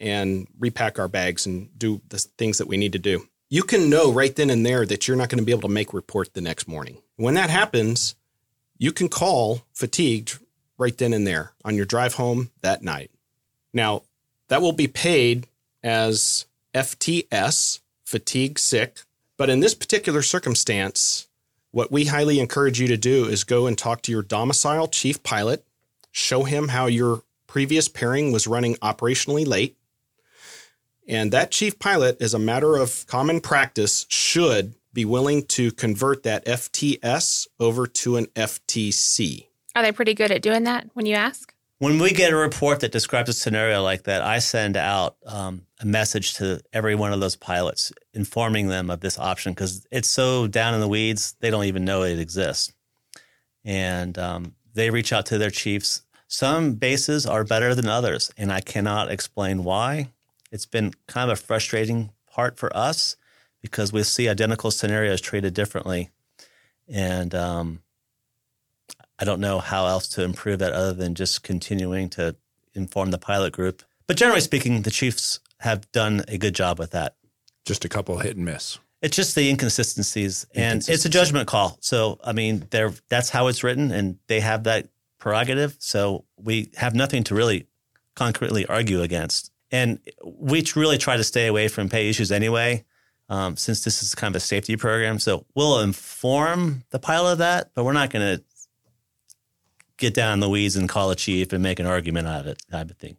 and 0.00 0.46
repack 0.58 0.98
our 0.98 1.08
bags 1.08 1.46
and 1.46 1.76
do 1.78 2.02
the 2.08 2.18
things 2.36 2.58
that 2.58 2.68
we 2.68 2.76
need 2.76 2.92
to 2.92 2.98
do. 2.98 3.27
You 3.50 3.62
can 3.62 3.88
know 3.88 4.12
right 4.12 4.34
then 4.36 4.50
and 4.50 4.64
there 4.64 4.84
that 4.84 5.08
you're 5.08 5.16
not 5.16 5.30
going 5.30 5.38
to 5.38 5.44
be 5.44 5.52
able 5.52 5.62
to 5.62 5.74
make 5.74 5.94
report 5.94 6.34
the 6.34 6.42
next 6.42 6.68
morning. 6.68 6.98
When 7.16 7.32
that 7.34 7.48
happens, 7.48 8.14
you 8.76 8.92
can 8.92 9.08
call 9.08 9.62
fatigued 9.72 10.38
right 10.76 10.96
then 10.96 11.14
and 11.14 11.26
there 11.26 11.52
on 11.64 11.74
your 11.74 11.86
drive 11.86 12.14
home 12.14 12.50
that 12.60 12.82
night. 12.82 13.10
Now, 13.72 14.02
that 14.48 14.60
will 14.60 14.72
be 14.72 14.86
paid 14.86 15.46
as 15.82 16.46
FTS, 16.74 17.80
fatigue 18.04 18.58
sick. 18.58 19.00
But 19.38 19.48
in 19.48 19.60
this 19.60 19.74
particular 19.74 20.20
circumstance, 20.20 21.26
what 21.70 21.90
we 21.90 22.04
highly 22.04 22.40
encourage 22.40 22.78
you 22.78 22.88
to 22.88 22.98
do 22.98 23.24
is 23.24 23.44
go 23.44 23.66
and 23.66 23.78
talk 23.78 24.02
to 24.02 24.12
your 24.12 24.22
domicile 24.22 24.88
chief 24.88 25.22
pilot, 25.22 25.64
show 26.12 26.44
him 26.44 26.68
how 26.68 26.84
your 26.84 27.22
previous 27.46 27.88
pairing 27.88 28.30
was 28.30 28.46
running 28.46 28.74
operationally 28.76 29.46
late. 29.46 29.77
And 31.08 31.32
that 31.32 31.50
chief 31.50 31.78
pilot, 31.78 32.20
as 32.20 32.34
a 32.34 32.38
matter 32.38 32.76
of 32.76 33.06
common 33.06 33.40
practice, 33.40 34.04
should 34.10 34.74
be 34.92 35.06
willing 35.06 35.46
to 35.46 35.72
convert 35.72 36.22
that 36.24 36.44
FTS 36.44 37.46
over 37.58 37.86
to 37.86 38.16
an 38.16 38.26
FTC. 38.36 39.46
Are 39.74 39.82
they 39.82 39.92
pretty 39.92 40.12
good 40.12 40.30
at 40.30 40.42
doing 40.42 40.64
that 40.64 40.90
when 40.92 41.06
you 41.06 41.14
ask? 41.14 41.54
When 41.78 41.98
we 42.00 42.10
get 42.10 42.32
a 42.32 42.36
report 42.36 42.80
that 42.80 42.90
describes 42.90 43.30
a 43.30 43.32
scenario 43.32 43.82
like 43.82 44.02
that, 44.02 44.20
I 44.20 44.40
send 44.40 44.76
out 44.76 45.16
um, 45.24 45.62
a 45.80 45.86
message 45.86 46.34
to 46.34 46.60
every 46.72 46.96
one 46.96 47.12
of 47.12 47.20
those 47.20 47.36
pilots 47.36 47.92
informing 48.12 48.66
them 48.66 48.90
of 48.90 49.00
this 49.00 49.18
option 49.18 49.52
because 49.52 49.86
it's 49.92 50.08
so 50.08 50.48
down 50.48 50.74
in 50.74 50.80
the 50.80 50.88
weeds, 50.88 51.36
they 51.38 51.50
don't 51.50 51.66
even 51.66 51.84
know 51.84 52.02
it 52.02 52.18
exists. 52.18 52.72
And 53.64 54.18
um, 54.18 54.54
they 54.74 54.90
reach 54.90 55.12
out 55.12 55.26
to 55.26 55.38
their 55.38 55.50
chiefs. 55.50 56.02
Some 56.26 56.74
bases 56.74 57.24
are 57.24 57.44
better 57.44 57.74
than 57.74 57.88
others, 57.88 58.32
and 58.36 58.52
I 58.52 58.60
cannot 58.60 59.10
explain 59.12 59.62
why. 59.62 60.10
It's 60.50 60.66
been 60.66 60.92
kind 61.06 61.30
of 61.30 61.38
a 61.38 61.42
frustrating 61.42 62.10
part 62.30 62.58
for 62.58 62.74
us 62.76 63.16
because 63.60 63.92
we 63.92 64.02
see 64.02 64.28
identical 64.28 64.70
scenarios 64.70 65.20
treated 65.20 65.54
differently. 65.54 66.10
And 66.88 67.34
um, 67.34 67.82
I 69.18 69.24
don't 69.24 69.40
know 69.40 69.58
how 69.58 69.86
else 69.86 70.08
to 70.10 70.22
improve 70.22 70.60
that 70.60 70.72
other 70.72 70.92
than 70.92 71.14
just 71.14 71.42
continuing 71.42 72.08
to 72.10 72.36
inform 72.74 73.10
the 73.10 73.18
pilot 73.18 73.52
group. 73.52 73.82
But 74.06 74.16
generally 74.16 74.40
speaking, 74.40 74.82
the 74.82 74.90
Chiefs 74.90 75.40
have 75.60 75.90
done 75.92 76.24
a 76.28 76.38
good 76.38 76.54
job 76.54 76.78
with 76.78 76.92
that. 76.92 77.16
Just 77.64 77.84
a 77.84 77.88
couple 77.88 78.18
hit 78.18 78.36
and 78.36 78.44
miss. 78.44 78.78
It's 79.02 79.16
just 79.16 79.34
the 79.34 79.48
inconsistencies, 79.48 80.46
and 80.54 80.86
it's 80.88 81.04
a 81.04 81.08
judgment 81.08 81.46
call. 81.46 81.78
So, 81.80 82.18
I 82.24 82.32
mean, 82.32 82.66
they're, 82.70 82.92
that's 83.08 83.30
how 83.30 83.46
it's 83.46 83.62
written, 83.62 83.92
and 83.92 84.18
they 84.26 84.40
have 84.40 84.64
that 84.64 84.88
prerogative. 85.18 85.76
So, 85.78 86.24
we 86.36 86.72
have 86.76 86.96
nothing 86.96 87.22
to 87.24 87.34
really 87.34 87.68
concretely 88.16 88.66
argue 88.66 89.02
against. 89.02 89.52
And 89.70 90.00
we 90.24 90.64
really 90.76 90.98
try 90.98 91.16
to 91.16 91.24
stay 91.24 91.46
away 91.46 91.68
from 91.68 91.88
pay 91.88 92.08
issues 92.08 92.32
anyway, 92.32 92.84
um, 93.28 93.56
since 93.56 93.84
this 93.84 94.02
is 94.02 94.14
kind 94.14 94.32
of 94.32 94.36
a 94.36 94.40
safety 94.40 94.76
program. 94.76 95.18
So, 95.18 95.44
we'll 95.54 95.80
inform 95.80 96.84
the 96.90 96.98
pilot 96.98 97.32
of 97.32 97.38
that, 97.38 97.70
but 97.74 97.84
we're 97.84 97.92
not 97.92 98.10
going 98.10 98.38
to 98.38 98.44
get 99.98 100.14
down 100.14 100.34
in 100.34 100.40
the 100.40 100.48
weeds 100.48 100.76
and 100.76 100.88
call 100.88 101.10
a 101.10 101.16
chief 101.16 101.52
and 101.52 101.62
make 101.62 101.78
an 101.78 101.86
argument 101.86 102.26
out 102.26 102.40
of 102.42 102.46
it, 102.46 102.62
type 102.70 102.90
of 102.90 102.96
thing. 102.96 103.16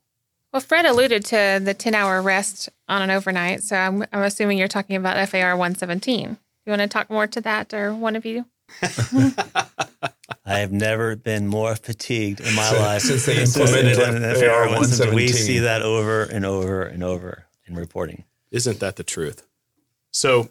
Well, 0.51 0.61
Fred 0.61 0.85
alluded 0.85 1.25
to 1.25 1.61
the 1.63 1.75
10 1.75 1.93
hour 1.93 2.21
rest 2.21 2.69
on 2.87 3.03
an 3.03 3.11
overnight. 3.11 3.61
So 3.61 3.75
I'm, 3.75 4.03
I'm 4.11 4.23
assuming 4.23 4.57
you're 4.57 4.67
talking 4.67 4.95
about 4.95 5.29
FAR 5.29 5.55
117. 5.55 6.37
You 6.65 6.69
want 6.71 6.81
to 6.81 6.87
talk 6.87 7.09
more 7.09 7.27
to 7.27 7.41
that, 7.41 7.73
or 7.73 7.93
one 7.93 8.15
of 8.15 8.25
you? 8.25 8.45
I 10.49 10.59
have 10.59 10.71
never 10.71 11.15
been 11.15 11.47
more 11.47 11.75
fatigued 11.75 12.41
in 12.41 12.55
my 12.55 12.71
life 12.71 13.03
since 13.03 13.27
they 13.27 13.39
implemented 13.39 13.97
FAR 13.97 14.61
117. 14.61 15.13
We 15.13 15.27
see 15.27 15.59
that 15.59 15.83
over 15.83 16.23
and 16.23 16.43
over 16.43 16.81
and 16.81 17.03
over 17.03 17.45
in 17.67 17.75
reporting. 17.75 18.23
Isn't 18.49 18.79
that 18.79 18.95
the 18.95 19.03
truth? 19.03 19.45
So, 20.09 20.49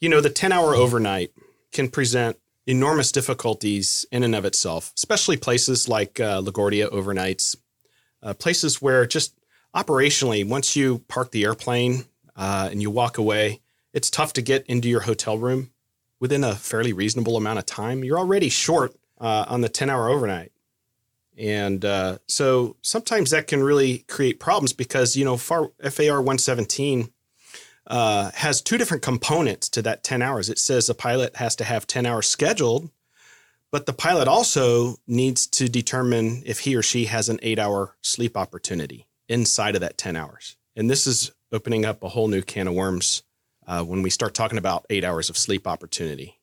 you 0.00 0.08
know, 0.08 0.22
the 0.22 0.30
10 0.30 0.52
hour 0.52 0.74
overnight 0.74 1.32
can 1.70 1.90
present 1.90 2.38
enormous 2.66 3.12
difficulties 3.12 4.06
in 4.10 4.22
and 4.22 4.34
of 4.34 4.46
itself, 4.46 4.90
especially 4.96 5.36
places 5.36 5.86
like 5.86 6.18
uh, 6.18 6.40
LaGuardia 6.40 6.90
overnights, 6.90 7.56
uh, 8.22 8.32
places 8.32 8.80
where 8.80 9.04
just 9.04 9.34
operationally, 9.74 10.48
once 10.48 10.74
you 10.76 11.00
park 11.08 11.30
the 11.32 11.44
airplane 11.44 12.06
uh, 12.36 12.70
and 12.72 12.80
you 12.80 12.90
walk 12.90 13.18
away, 13.18 13.60
it's 13.92 14.08
tough 14.08 14.32
to 14.32 14.40
get 14.40 14.64
into 14.64 14.88
your 14.88 15.00
hotel 15.00 15.36
room 15.36 15.72
within 16.20 16.42
a 16.42 16.54
fairly 16.54 16.94
reasonable 16.94 17.36
amount 17.36 17.58
of 17.58 17.66
time. 17.66 18.02
You're 18.02 18.18
already 18.18 18.48
short 18.48 18.96
uh, 19.20 19.46
on 19.48 19.60
the 19.60 19.68
10 19.68 19.90
hour 19.90 20.08
overnight. 20.08 20.52
And 21.38 21.84
uh, 21.84 22.18
so 22.26 22.76
sometimes 22.82 23.30
that 23.30 23.46
can 23.46 23.62
really 23.62 23.98
create 24.08 24.40
problems 24.40 24.72
because, 24.72 25.16
you 25.16 25.24
know, 25.24 25.36
FAR, 25.36 25.70
FAR 25.90 26.20
117 26.20 27.10
uh, 27.86 28.30
has 28.34 28.62
two 28.62 28.78
different 28.78 29.02
components 29.02 29.68
to 29.70 29.82
that 29.82 30.02
10 30.02 30.22
hours. 30.22 30.48
It 30.48 30.58
says 30.58 30.86
the 30.86 30.94
pilot 30.94 31.36
has 31.36 31.54
to 31.56 31.64
have 31.64 31.86
10 31.86 32.06
hours 32.06 32.26
scheduled, 32.26 32.90
but 33.70 33.86
the 33.86 33.92
pilot 33.92 34.28
also 34.28 34.96
needs 35.06 35.46
to 35.48 35.68
determine 35.68 36.42
if 36.46 36.60
he 36.60 36.74
or 36.74 36.82
she 36.82 37.04
has 37.04 37.28
an 37.28 37.38
eight 37.42 37.58
hour 37.58 37.96
sleep 38.00 38.36
opportunity 38.36 39.06
inside 39.28 39.74
of 39.74 39.82
that 39.82 39.98
10 39.98 40.16
hours. 40.16 40.56
And 40.74 40.90
this 40.90 41.06
is 41.06 41.32
opening 41.52 41.84
up 41.84 42.02
a 42.02 42.08
whole 42.08 42.28
new 42.28 42.42
can 42.42 42.68
of 42.68 42.74
worms 42.74 43.22
uh, 43.66 43.84
when 43.84 44.02
we 44.02 44.10
start 44.10 44.34
talking 44.34 44.58
about 44.58 44.86
eight 44.90 45.04
hours 45.04 45.28
of 45.28 45.36
sleep 45.36 45.66
opportunity. 45.66 46.38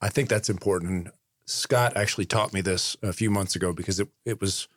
I 0.00 0.08
think 0.08 0.28
that's 0.28 0.50
important. 0.50 1.08
Scott 1.46 1.96
actually 1.96 2.26
taught 2.26 2.52
me 2.52 2.60
this 2.60 2.96
a 3.02 3.12
few 3.12 3.30
months 3.30 3.56
ago 3.56 3.72
because 3.72 4.00
it, 4.00 4.08
it 4.24 4.40
was, 4.40 4.68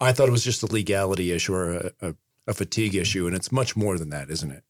I 0.00 0.12
thought 0.12 0.28
it 0.28 0.32
was 0.32 0.44
just 0.44 0.62
a 0.62 0.66
legality 0.66 1.32
issue 1.32 1.54
or 1.54 1.72
a, 1.72 1.92
a, 2.00 2.14
a 2.48 2.54
fatigue 2.54 2.94
issue. 2.94 3.26
And 3.26 3.34
it's 3.34 3.52
much 3.52 3.76
more 3.76 3.98
than 3.98 4.10
that, 4.10 4.30
isn't 4.30 4.50
it? 4.50 4.62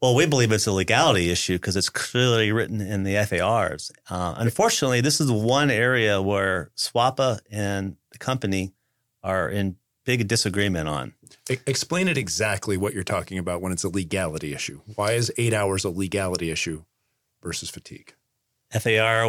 Well, 0.00 0.14
we 0.14 0.26
believe 0.26 0.52
it's 0.52 0.66
a 0.66 0.72
legality 0.72 1.30
issue 1.30 1.54
because 1.54 1.76
it's 1.76 1.88
clearly 1.88 2.52
written 2.52 2.80
in 2.80 3.04
the 3.04 3.16
FARs. 3.24 3.90
Uh, 4.10 4.34
unfortunately, 4.36 5.00
this 5.00 5.20
is 5.20 5.30
one 5.30 5.70
area 5.70 6.20
where 6.20 6.70
SWAPA 6.76 7.40
and 7.50 7.96
the 8.12 8.18
company 8.18 8.74
are 9.22 9.48
in 9.48 9.76
big 10.04 10.28
disagreement 10.28 10.88
on. 10.88 11.14
Explain 11.48 12.08
it 12.08 12.16
exactly 12.16 12.76
what 12.76 12.94
you're 12.94 13.04
talking 13.04 13.38
about 13.38 13.60
when 13.60 13.72
it's 13.72 13.84
a 13.84 13.88
legality 13.88 14.54
issue. 14.54 14.80
Why 14.94 15.12
is 15.12 15.32
eight 15.36 15.52
hours 15.52 15.84
a 15.84 15.90
legality 15.90 16.50
issue 16.50 16.84
versus 17.42 17.70
fatigue? 17.70 18.14
FAR 18.72 19.24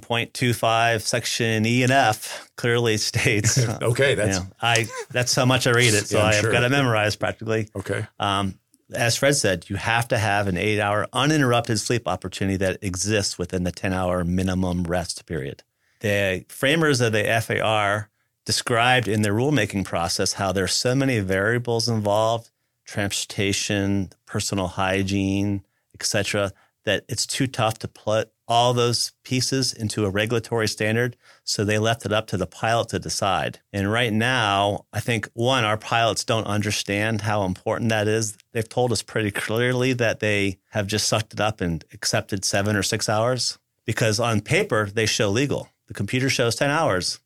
117.25 0.00 1.00
section 1.00 1.64
E 1.66 1.82
and 1.82 1.92
F 1.92 2.50
clearly 2.56 2.96
states. 3.10 3.58
Okay, 3.82 4.10
you 4.10 4.16
that's 4.16 4.38
know, 4.40 4.46
I 4.60 4.86
that's 5.10 5.34
how 5.34 5.44
much 5.44 5.66
I 5.66 5.70
read 5.70 5.94
it, 5.94 6.06
so 6.08 6.18
Yeah, 6.18 6.24
I've 6.26 6.34
sure. 6.36 6.52
got 6.52 6.60
to 6.60 6.68
memorize 6.68 7.16
practically. 7.16 7.68
okay. 7.76 8.06
Um, 8.18 8.58
as 8.94 9.16
Fred 9.16 9.34
said, 9.34 9.68
you 9.70 9.76
have 9.76 10.06
to 10.08 10.18
have 10.18 10.46
an 10.46 10.56
eight-hour 10.58 11.06
uninterrupted 11.12 11.80
sleep 11.80 12.06
opportunity 12.06 12.56
that 12.58 12.78
exists 12.82 13.38
within 13.38 13.64
the 13.64 13.72
ten-hour 13.72 14.24
minimum 14.24 14.84
rest 14.84 15.24
period. 15.26 15.62
The 16.00 16.44
framers 16.48 17.00
of 17.00 17.12
the 17.12 17.24
FAR 17.42 18.10
described 18.44 19.08
in 19.08 19.22
their 19.22 19.32
rulemaking 19.32 19.84
process 19.86 20.34
how 20.34 20.52
there's 20.52 20.74
so 20.74 20.94
many 20.94 21.18
variables 21.20 21.88
involved: 21.88 22.50
transportation, 22.84 24.10
personal 24.26 24.66
hygiene, 24.68 25.64
etc. 25.94 26.52
that 26.84 27.04
it's 27.08 27.26
too 27.26 27.46
tough 27.46 27.78
to 27.80 27.88
put 27.88 28.30
all 28.46 28.74
those 28.74 29.12
pieces 29.24 29.72
into 29.72 30.04
a 30.04 30.10
regulatory 30.10 30.68
standard. 30.68 31.16
So 31.44 31.64
they 31.64 31.78
left 31.78 32.04
it 32.04 32.12
up 32.12 32.26
to 32.28 32.36
the 32.36 32.46
pilot 32.46 32.88
to 32.88 32.98
decide. 32.98 33.60
And 33.72 33.90
right 33.90 34.12
now, 34.12 34.84
I 34.92 35.00
think 35.00 35.28
one, 35.32 35.64
our 35.64 35.78
pilots 35.78 36.24
don't 36.24 36.46
understand 36.46 37.22
how 37.22 37.44
important 37.44 37.90
that 37.90 38.06
is. 38.06 38.36
They've 38.52 38.68
told 38.68 38.92
us 38.92 39.02
pretty 39.02 39.30
clearly 39.30 39.94
that 39.94 40.20
they 40.20 40.58
have 40.70 40.86
just 40.86 41.08
sucked 41.08 41.32
it 41.32 41.40
up 41.40 41.60
and 41.60 41.84
accepted 41.92 42.44
seven 42.44 42.76
or 42.76 42.82
six 42.82 43.08
hours 43.08 43.58
because 43.86 44.20
on 44.20 44.40
paper, 44.40 44.90
they 44.92 45.06
show 45.06 45.30
legal. 45.30 45.68
The 45.86 45.94
computer 45.94 46.28
shows 46.28 46.54
10 46.56 46.70
hours. 46.70 47.20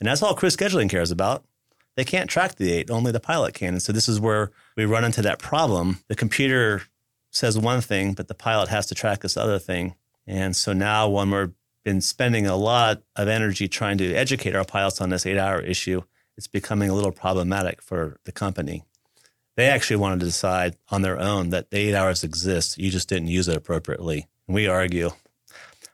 And 0.00 0.08
that's 0.08 0.22
all 0.22 0.34
crew 0.34 0.48
scheduling 0.48 0.90
cares 0.90 1.10
about. 1.10 1.44
They 1.96 2.04
can't 2.04 2.30
track 2.30 2.56
the 2.56 2.72
eight, 2.72 2.90
only 2.90 3.12
the 3.12 3.20
pilot 3.20 3.54
can. 3.54 3.74
And 3.74 3.82
so 3.82 3.92
this 3.92 4.08
is 4.08 4.18
where 4.18 4.50
we 4.76 4.86
run 4.86 5.04
into 5.04 5.22
that 5.22 5.38
problem. 5.38 5.98
The 6.08 6.14
computer 6.14 6.82
says 7.32 7.58
one 7.58 7.80
thing, 7.80 8.12
but 8.14 8.28
the 8.28 8.34
pilot 8.34 8.68
has 8.68 8.86
to 8.86 8.94
track 8.94 9.20
this 9.20 9.36
other 9.36 9.58
thing. 9.58 9.94
And 10.26 10.54
so 10.54 10.72
now, 10.72 11.08
when 11.08 11.30
we've 11.30 11.50
been 11.84 12.00
spending 12.00 12.46
a 12.46 12.54
lot 12.56 13.02
of 13.16 13.26
energy 13.26 13.66
trying 13.68 13.98
to 13.98 14.14
educate 14.14 14.54
our 14.54 14.64
pilots 14.64 15.00
on 15.00 15.08
this 15.10 15.26
eight 15.26 15.38
hour 15.38 15.60
issue, 15.60 16.02
it's 16.36 16.46
becoming 16.46 16.88
a 16.88 16.94
little 16.94 17.10
problematic 17.12 17.82
for 17.82 18.20
the 18.24 18.32
company. 18.32 18.84
They 19.56 19.66
actually 19.66 19.96
wanted 19.96 20.20
to 20.20 20.26
decide 20.26 20.76
on 20.90 21.02
their 21.02 21.18
own 21.18 21.50
that 21.50 21.70
the 21.70 21.78
eight 21.78 21.94
hours 21.94 22.22
exists. 22.24 22.78
You 22.78 22.90
just 22.90 23.08
didn't 23.08 23.28
use 23.28 23.48
it 23.48 23.56
appropriately. 23.56 24.28
And 24.46 24.54
we 24.54 24.66
argue 24.68 25.10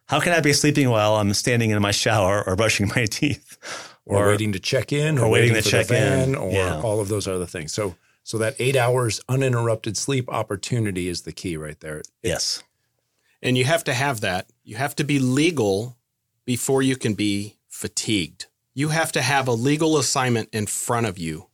how 0.07 0.21
can 0.21 0.33
I 0.33 0.41
be 0.41 0.53
sleeping 0.55 0.89
while 0.91 1.17
I'm 1.17 1.35
standing 1.35 1.71
in 1.71 1.83
my 1.83 1.91
shower 1.91 2.43
or 2.47 2.57
brushing 2.57 2.89
my 2.95 3.05
teeth? 3.11 3.57
Or, 4.07 4.25
or 4.25 4.29
waiting 4.29 4.53
to 4.53 4.59
check 4.59 4.91
in, 4.93 5.19
or, 5.19 5.27
or 5.27 5.31
waiting, 5.31 5.53
waiting 5.53 5.63
to 5.63 5.63
for 5.63 5.85
check 5.85 5.91
in. 5.91 6.35
or 6.35 6.51
Yeah. 6.51 6.81
all 6.81 7.01
of 7.01 7.09
those 7.09 7.29
other 7.29 7.45
things. 7.45 7.73
So, 7.75 7.95
so 8.29 8.37
that 8.37 8.55
eight 8.59 8.77
hours 8.77 9.23
uninterrupted 9.27 9.97
sleep 9.97 10.29
opportunity 10.29 11.09
is 11.09 11.23
the 11.23 11.33
key 11.33 11.57
right 11.57 11.81
there. 11.81 12.03
Yes. 12.23 12.63
And 13.43 13.57
you 13.57 13.65
have 13.65 13.85
to 13.85 13.95
have 13.95 14.21
that. 14.21 14.51
You 14.65 14.77
have 14.77 14.95
to 14.97 15.05
be 15.05 15.19
legal 15.19 15.97
before 16.45 16.83
you 16.83 16.95
can 16.95 17.15
be 17.15 17.57
fatigued. 17.71 18.45
You 18.75 18.91
have 18.91 19.13
to 19.13 19.23
have 19.23 19.49
a 19.49 19.53
legal 19.53 19.97
assignment 19.97 20.51
in 20.53 20.67
front 20.67 21.07
of 21.07 21.17
you 21.17 21.47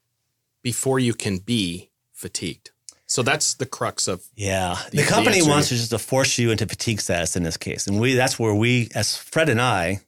before 0.64 0.98
you 0.98 1.14
can 1.14 1.38
be 1.38 1.90
fatigued. 2.12 2.72
So 3.06 3.22
that's 3.22 3.54
the 3.54 3.66
crux 3.66 4.08
of 4.08 4.24
Yeah. 4.34 4.76
The- 4.90 4.96
The, 4.96 5.02
the 5.04 5.08
company 5.08 5.36
answer 5.38 5.50
wants 5.50 5.68
to 5.68 5.76
just 5.76 5.90
to 5.90 5.98
force 6.00 6.38
you 6.38 6.50
into 6.50 6.66
fatigue 6.66 7.00
status 7.00 7.36
in 7.36 7.44
this 7.44 7.56
case. 7.56 7.86
And 7.86 8.00
we 8.00 8.14
that's 8.14 8.36
where 8.36 8.52
we, 8.54 8.88
as 8.96 9.16
Fred 9.16 9.48
and 9.48 9.60
I, 9.60 10.00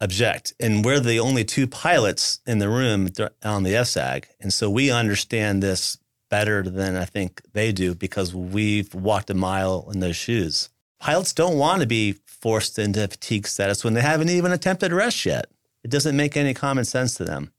object. 0.00 0.52
And 0.58 0.84
we're 0.84 0.98
the 0.98 1.20
only 1.20 1.44
two 1.44 1.68
pilots 1.68 2.40
in 2.44 2.58
the 2.58 2.68
room 2.68 3.08
on 3.44 3.62
the 3.62 3.74
FSAG. 3.74 4.24
And 4.40 4.52
so 4.52 4.68
we 4.68 4.90
understand 4.90 5.62
this 5.62 5.96
better 6.28 6.62
than 6.62 6.96
I 6.96 7.04
think 7.04 7.42
they 7.52 7.72
do 7.72 7.94
because 7.94 8.34
we've 8.34 8.94
walked 8.94 9.30
a 9.30 9.34
mile 9.34 9.88
in 9.92 10.00
those 10.00 10.16
shoes. 10.16 10.70
Pilots 10.98 11.32
don't 11.32 11.58
want 11.58 11.80
to 11.80 11.86
be 11.86 12.16
forced 12.26 12.78
into 12.78 13.06
fatigue 13.08 13.46
status 13.46 13.84
when 13.84 13.94
they 13.94 14.00
haven't 14.00 14.28
even 14.28 14.52
attempted 14.52 14.92
rest 14.92 15.24
yet. 15.24 15.46
It 15.84 15.90
doesn't 15.90 16.16
make 16.16 16.36
any 16.36 16.54
common 16.54 16.84
sense 16.84 17.14
to 17.14 17.24
them. 17.24 17.52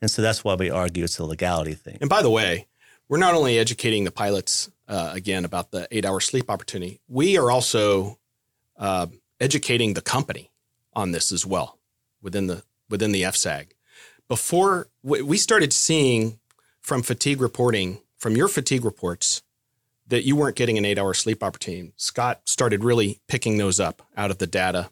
And 0.00 0.10
so 0.10 0.22
that's 0.22 0.44
why 0.44 0.54
we 0.54 0.70
argue 0.70 1.04
it's 1.04 1.18
a 1.18 1.24
legality 1.24 1.74
thing. 1.74 1.98
And 2.00 2.10
by 2.10 2.22
the 2.22 2.30
way, 2.30 2.66
we're 3.08 3.18
not 3.18 3.34
only 3.34 3.58
educating 3.58 4.04
the 4.04 4.10
pilots 4.10 4.70
uh, 4.88 5.10
again 5.12 5.44
about 5.44 5.70
the 5.70 5.86
eight 5.90 6.04
hour 6.04 6.20
sleep 6.20 6.50
opportunity, 6.50 7.00
we 7.08 7.38
are 7.38 7.50
also 7.50 8.18
uh, 8.76 9.06
educating 9.40 9.94
the 9.94 10.02
company 10.02 10.50
on 10.94 11.12
this 11.12 11.32
as 11.32 11.46
well 11.46 11.78
within 12.22 12.46
the 12.46 12.62
within 12.88 13.12
the 13.12 13.22
FSAG. 13.22 13.68
Before 14.28 14.88
we 15.02 15.22
we 15.22 15.38
started 15.38 15.72
seeing 15.72 16.38
from 16.80 17.02
fatigue 17.02 17.40
reporting, 17.40 18.00
from 18.26 18.36
your 18.36 18.48
fatigue 18.48 18.84
reports, 18.84 19.44
that 20.08 20.24
you 20.24 20.34
weren't 20.34 20.56
getting 20.56 20.76
an 20.76 20.84
eight 20.84 20.98
hour 20.98 21.14
sleep 21.14 21.44
opportunity. 21.44 21.92
Scott 21.94 22.40
started 22.44 22.82
really 22.82 23.20
picking 23.28 23.56
those 23.56 23.78
up 23.78 24.02
out 24.16 24.32
of 24.32 24.38
the 24.38 24.48
data. 24.48 24.90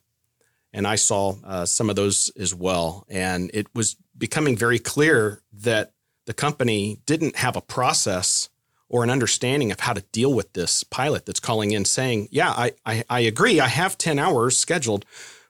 And 0.73 0.87
I 0.87 0.95
saw 0.95 1.35
uh, 1.43 1.67
some 1.67 1.91
of 1.91 1.97
those 1.97 2.31
as 2.39 2.55
well. 2.55 3.05
And 3.09 3.51
it 3.53 3.67
was 3.75 3.97
becoming 4.17 4.57
very 4.57 4.79
clear 4.79 5.43
that 5.53 5.95
the 6.27 6.33
company 6.33 7.01
didn't 7.07 7.35
have 7.35 7.57
a 7.57 7.61
process 7.61 8.51
or 8.89 9.03
an 9.03 9.11
understanding 9.11 9.73
of 9.73 9.81
how 9.81 9.95
to 9.95 10.03
deal 10.13 10.33
with 10.33 10.53
this 10.53 10.85
pilot 10.85 11.27
that's 11.27 11.41
calling 11.41 11.73
in 11.73 11.85
saying, 11.85 12.29
Yeah, 12.31 12.51
I, 12.51 12.75
I, 12.87 13.03
I 13.11 13.19
agree. 13.19 13.59
I 13.59 13.67
have 13.67 13.99
10 13.99 14.21
hours 14.21 14.57
scheduled, 14.57 15.05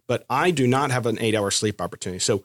but 0.06 0.24
I 0.30 0.52
do 0.52 0.66
not 0.66 0.90
have 0.90 1.04
an 1.04 1.18
eight 1.20 1.34
hour 1.34 1.50
sleep 1.50 1.82
opportunity. 1.82 2.20
So 2.20 2.44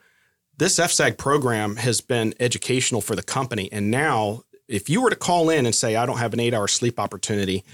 this 0.58 0.78
FSAG 0.78 1.17
program 1.17 1.78
has 1.78 2.02
been 2.02 2.34
educational 2.41 2.99
for 2.99 3.15
the 3.15 3.23
company. 3.23 3.71
And 3.71 3.89
now, 3.89 4.43
if 4.69 4.89
you 4.89 5.01
were 5.01 5.10
to 5.10 5.15
call 5.15 5.49
in 5.49 5.65
and 5.65 5.73
say, 5.73 5.95
I 5.95 6.05
don't 6.05 6.19
have 6.19 6.34
an 6.34 6.39
eight 6.39 6.53
hour 6.53 6.67
sleep 6.67 6.99
opportunity, 6.99 7.65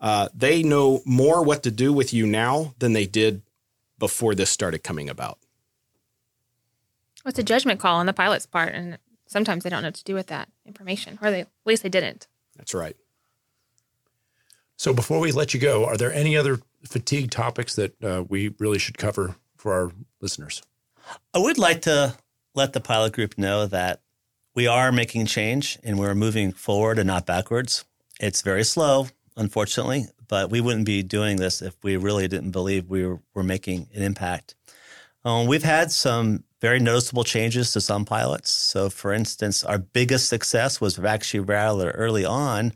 uh, 0.00 0.28
they 0.34 0.62
know 0.62 1.00
more 1.06 1.42
what 1.42 1.62
to 1.62 1.70
do 1.70 1.92
with 1.92 2.12
you 2.12 2.26
now 2.26 2.74
than 2.78 2.92
they 2.92 3.06
did 3.06 3.42
before 3.98 4.34
this 4.34 4.50
started 4.50 4.82
coming 4.82 5.08
about. 5.08 5.38
It's 7.24 7.38
a 7.38 7.42
judgment 7.42 7.80
call 7.80 7.96
on 7.96 8.06
the 8.06 8.12
pilot's 8.12 8.46
part, 8.46 8.74
and 8.74 8.98
sometimes 9.26 9.62
they 9.62 9.70
don't 9.70 9.82
know 9.82 9.88
what 9.88 9.94
to 9.94 10.04
do 10.04 10.14
with 10.14 10.26
that 10.28 10.48
information, 10.66 11.18
or 11.22 11.30
they, 11.30 11.42
at 11.42 11.48
least 11.64 11.82
they 11.82 11.88
didn't. 11.88 12.26
That's 12.56 12.74
right. 12.74 12.96
So, 14.76 14.94
before 14.94 15.20
we 15.20 15.30
let 15.30 15.52
you 15.52 15.60
go, 15.60 15.84
are 15.84 15.98
there 15.98 16.12
any 16.12 16.36
other 16.36 16.60
fatigue 16.84 17.30
topics 17.30 17.76
that 17.76 18.02
uh, 18.02 18.24
we 18.26 18.54
really 18.58 18.78
should 18.78 18.96
cover 18.96 19.36
for 19.56 19.74
our 19.74 19.92
listeners? 20.22 20.62
I 21.34 21.38
would 21.38 21.58
like 21.58 21.82
to 21.82 22.16
let 22.54 22.72
the 22.72 22.80
pilot 22.80 23.12
group 23.12 23.36
know 23.36 23.66
that 23.66 24.00
we 24.54 24.66
are 24.66 24.92
making 24.92 25.26
change 25.26 25.78
and 25.82 25.98
we're 25.98 26.14
moving 26.14 26.52
forward 26.52 26.98
and 26.98 27.06
not 27.06 27.26
backwards. 27.26 27.84
It's 28.20 28.42
very 28.42 28.64
slow, 28.64 29.08
unfortunately, 29.36 30.06
but 30.28 30.50
we 30.50 30.60
wouldn't 30.60 30.86
be 30.86 31.02
doing 31.02 31.36
this 31.36 31.62
if 31.62 31.76
we 31.82 31.96
really 31.96 32.28
didn't 32.28 32.50
believe 32.50 32.88
we 32.88 33.06
were, 33.06 33.20
were 33.34 33.42
making 33.42 33.88
an 33.94 34.02
impact. 34.02 34.54
Um, 35.24 35.46
we've 35.46 35.62
had 35.62 35.92
some 35.92 36.44
very 36.60 36.78
noticeable 36.78 37.24
changes 37.24 37.72
to 37.72 37.80
some 37.80 38.04
pilots. 38.04 38.50
So, 38.50 38.90
for 38.90 39.12
instance, 39.12 39.64
our 39.64 39.78
biggest 39.78 40.28
success 40.28 40.80
was 40.80 40.98
actually 40.98 41.40
rather 41.40 41.90
early 41.92 42.24
on, 42.24 42.72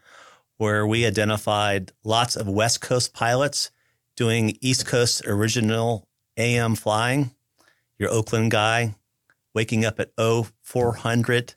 where 0.57 0.87
we 0.87 1.05
identified 1.05 1.93
lots 2.05 2.37
of 2.37 2.49
West 2.49 2.81
Coast 2.81 3.13
pilots 3.13 3.71
doing 4.17 4.57
East 4.61 4.87
Coast 4.87 5.27
original 5.27 6.07
AM 6.37 6.75
flying 6.75 7.33
your 7.99 8.11
Oakland 8.11 8.51
guy 8.51 8.95
waking 9.55 9.85
up 9.85 10.01
at 10.01 10.11
0400 10.17 11.55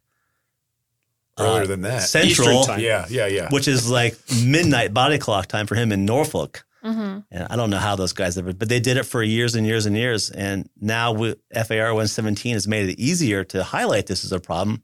Earlier 1.40 1.64
uh, 1.64 1.68
than 1.68 1.82
that. 1.82 2.04
Central, 2.04 2.50
Eastern 2.50 2.76
time. 2.76 2.80
Yeah, 2.80 3.06
yeah, 3.10 3.28
yeah. 3.28 3.50
which 3.50 3.68
is 3.68 3.90
like 3.90 4.18
midnight 4.44 4.94
body 4.94 5.18
clock 5.18 5.48
time 5.48 5.68
for 5.68 5.76
him 5.76 5.92
in 5.92 6.06
Norfolk. 6.06 6.66
Mm-hmm. 6.84 7.20
And 7.32 7.48
I 7.50 7.56
don't 7.56 7.70
know 7.70 7.80
how 7.80 7.96
those 7.96 8.14
guys 8.14 8.38
ever, 8.38 8.54
but 8.54 8.70
they 8.70 8.80
did 8.80 8.98
it 8.98 9.04
for 9.04 9.22
years 9.22 9.56
and 9.56 9.66
years 9.68 9.86
and 9.86 9.96
years. 9.96 10.30
And 10.30 10.70
now 10.80 11.12
we, 11.12 11.36
FAR 11.54 11.94
117 11.94 12.54
has 12.54 12.68
made 12.68 12.90
it 12.90 13.00
easier 13.00 13.44
to 13.46 13.64
highlight 13.64 14.08
this 14.08 14.24
as 14.24 14.32
a 14.32 14.40
problem. 14.40 14.84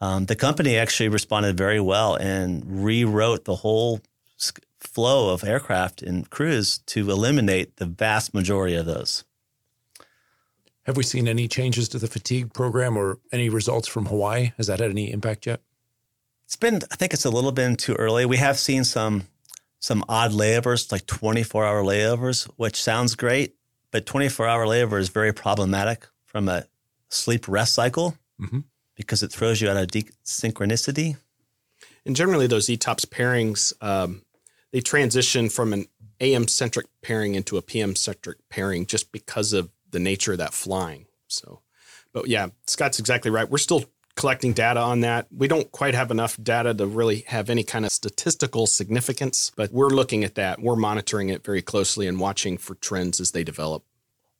Um, 0.00 0.26
the 0.26 0.36
company 0.36 0.76
actually 0.76 1.08
responded 1.08 1.56
very 1.56 1.80
well 1.80 2.16
and 2.16 2.84
rewrote 2.84 3.44
the 3.44 3.54
whole 3.54 4.00
s- 4.38 4.52
flow 4.80 5.32
of 5.32 5.44
aircraft 5.44 6.02
and 6.02 6.28
crews 6.28 6.78
to 6.86 7.08
eliminate 7.08 7.76
the 7.76 7.86
vast 7.86 8.34
majority 8.34 8.74
of 8.74 8.84
those. 8.84 9.24
Have 10.84 10.96
we 10.96 11.04
seen 11.04 11.28
any 11.28 11.46
changes 11.46 11.88
to 11.90 11.98
the 11.98 12.08
fatigue 12.08 12.52
program 12.52 12.96
or 12.96 13.20
any 13.30 13.48
results 13.48 13.86
from 13.86 14.06
Hawaii? 14.06 14.52
Has 14.56 14.66
that 14.66 14.80
had 14.80 14.90
any 14.90 15.12
impact 15.12 15.46
yet? 15.46 15.60
It's 16.52 16.56
been, 16.58 16.80
I 16.90 16.96
think 16.96 17.14
it's 17.14 17.24
a 17.24 17.30
little 17.30 17.50
bit 17.50 17.78
too 17.78 17.94
early. 17.94 18.26
We 18.26 18.36
have 18.36 18.58
seen 18.58 18.84
some 18.84 19.26
some 19.78 20.04
odd 20.06 20.32
layovers, 20.32 20.92
like 20.92 21.06
24 21.06 21.64
hour 21.64 21.82
layovers, 21.82 22.44
which 22.56 22.76
sounds 22.76 23.14
great, 23.14 23.54
but 23.90 24.04
24 24.04 24.46
hour 24.46 24.66
layover 24.66 25.00
is 25.00 25.08
very 25.08 25.32
problematic 25.32 26.06
from 26.26 26.50
a 26.50 26.66
sleep 27.08 27.48
rest 27.48 27.72
cycle 27.72 28.18
Mhm. 28.38 28.64
because 28.94 29.22
it 29.22 29.32
throws 29.32 29.62
you 29.62 29.70
out 29.70 29.78
of 29.78 29.86
desynchronicity. 29.88 31.16
And 32.04 32.14
generally, 32.14 32.46
those 32.46 32.68
ETOPS 32.68 33.06
pairings, 33.06 33.72
um, 33.80 34.22
they 34.72 34.82
transition 34.82 35.48
from 35.48 35.72
an 35.72 35.86
AM 36.20 36.48
centric 36.48 36.86
pairing 37.00 37.34
into 37.34 37.56
a 37.56 37.62
PM 37.62 37.96
centric 37.96 38.36
pairing 38.50 38.84
just 38.84 39.10
because 39.10 39.54
of 39.54 39.70
the 39.90 39.98
nature 39.98 40.32
of 40.32 40.38
that 40.38 40.52
flying. 40.52 41.06
So, 41.28 41.62
but 42.12 42.28
yeah, 42.28 42.48
Scott's 42.66 42.98
exactly 42.98 43.30
right. 43.30 43.48
We're 43.48 43.56
still 43.56 43.86
collecting 44.16 44.52
data 44.52 44.80
on 44.80 45.00
that. 45.00 45.26
We 45.34 45.48
don't 45.48 45.70
quite 45.72 45.94
have 45.94 46.10
enough 46.10 46.36
data 46.42 46.74
to 46.74 46.86
really 46.86 47.24
have 47.28 47.48
any 47.48 47.64
kind 47.64 47.84
of 47.84 47.92
statistical 47.92 48.66
significance, 48.66 49.50
but 49.56 49.72
we're 49.72 49.88
looking 49.88 50.24
at 50.24 50.34
that. 50.34 50.60
We're 50.60 50.76
monitoring 50.76 51.28
it 51.30 51.44
very 51.44 51.62
closely 51.62 52.06
and 52.06 52.20
watching 52.20 52.58
for 52.58 52.74
trends 52.74 53.20
as 53.20 53.30
they 53.30 53.44
develop. 53.44 53.84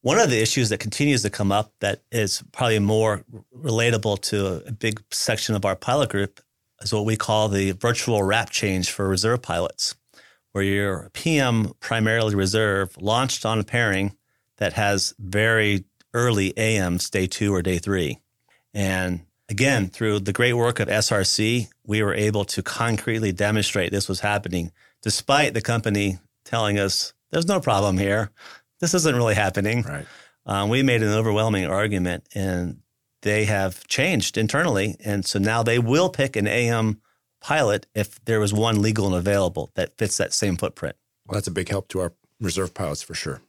One 0.03 0.19
of 0.19 0.31
the 0.31 0.43
issues 0.43 0.69
that 0.71 0.79
continues 0.79 1.23
to 1.23 1.31
come 1.31 1.53
up 1.53 1.73
that 1.81 2.03
is 2.11 2.43
probably 2.53 2.81
more 2.81 3.25
relatable 3.57 4.21
to 4.23 4.63
a 4.67 4.73
big 4.73 5.03
section 5.11 5.55
of 5.55 5.65
our 5.65 5.77
pilot 5.77 6.11
group 6.11 6.41
is 6.81 6.93
what 6.93 7.05
we 7.05 7.17
call 7.17 7.49
the 7.49 7.71
virtual 7.73 8.23
wrap 8.23 8.51
change 8.51 8.91
for 8.91 9.09
reserve 9.09 9.43
pilots, 9.43 9.95
where 10.51 10.65
your 10.65 11.09
PM 11.13 11.73
primarily 11.79 12.35
reserve 12.35 12.97
launched 13.01 13.47
on 13.47 13.61
a 13.61 13.65
pairing 13.65 14.17
that 14.59 14.73
has 14.73 15.15
very 15.19 15.85
early 16.15 16.57
AMs, 16.59 17.09
day 17.09 17.27
two 17.27 17.55
or 17.55 17.63
day 17.63 17.79
three. 17.79 18.19
And 18.75 19.21
again, 19.53 19.89
through 19.89 20.21
the 20.21 20.33
great 20.33 20.55
work 20.55 20.81
of 20.81 20.89
SRC, 20.89 21.69
we 21.87 22.03
were 22.03 22.15
able 22.15 22.45
to 22.47 22.63
concretely 22.63 23.33
demonstrate 23.33 23.93
this 23.93 24.09
was 24.09 24.21
happening, 24.21 24.73
despite 25.03 25.53
the 25.53 25.61
company 25.61 26.19
telling 26.45 26.79
us 26.79 27.13
there's 27.31 27.47
no 27.47 27.61
problem 27.61 27.99
here. 27.99 28.31
This 28.81 28.95
isn't 28.95 29.15
really 29.15 29.35
happening. 29.35 29.83
Right. 29.83 30.07
Um, 30.47 30.71
we 30.71 30.83
made 30.83 31.03
an 31.03 31.13
overwhelming 31.13 31.67
argument, 31.67 32.27
and 32.35 32.81
they 33.21 33.45
have 33.45 33.87
changed 33.89 34.39
internally, 34.39 34.97
and 35.05 35.25
so 35.27 35.39
now 35.39 35.63
they 35.63 35.79
will 35.79 36.09
pick 36.09 36.35
an 36.35 36.47
AM 36.47 37.03
pilot 37.43 37.87
if 37.95 38.25
there 38.25 38.41
was 38.41 38.55
one 38.55 38.81
legal 38.81 39.07
and 39.07 39.15
available 39.15 39.71
that 39.75 39.99
fits 39.99 40.17
that 40.17 40.33
same 40.33 40.57
footprint. 40.57 40.97
Well, 41.27 41.35
that's 41.35 41.47
a 41.47 41.53
big 41.53 41.69
help 41.69 41.89
to 41.89 42.01
our 42.01 42.15
reserve 42.41 42.73
pilots 42.73 43.03
for 43.03 43.15
sure. 43.15 43.43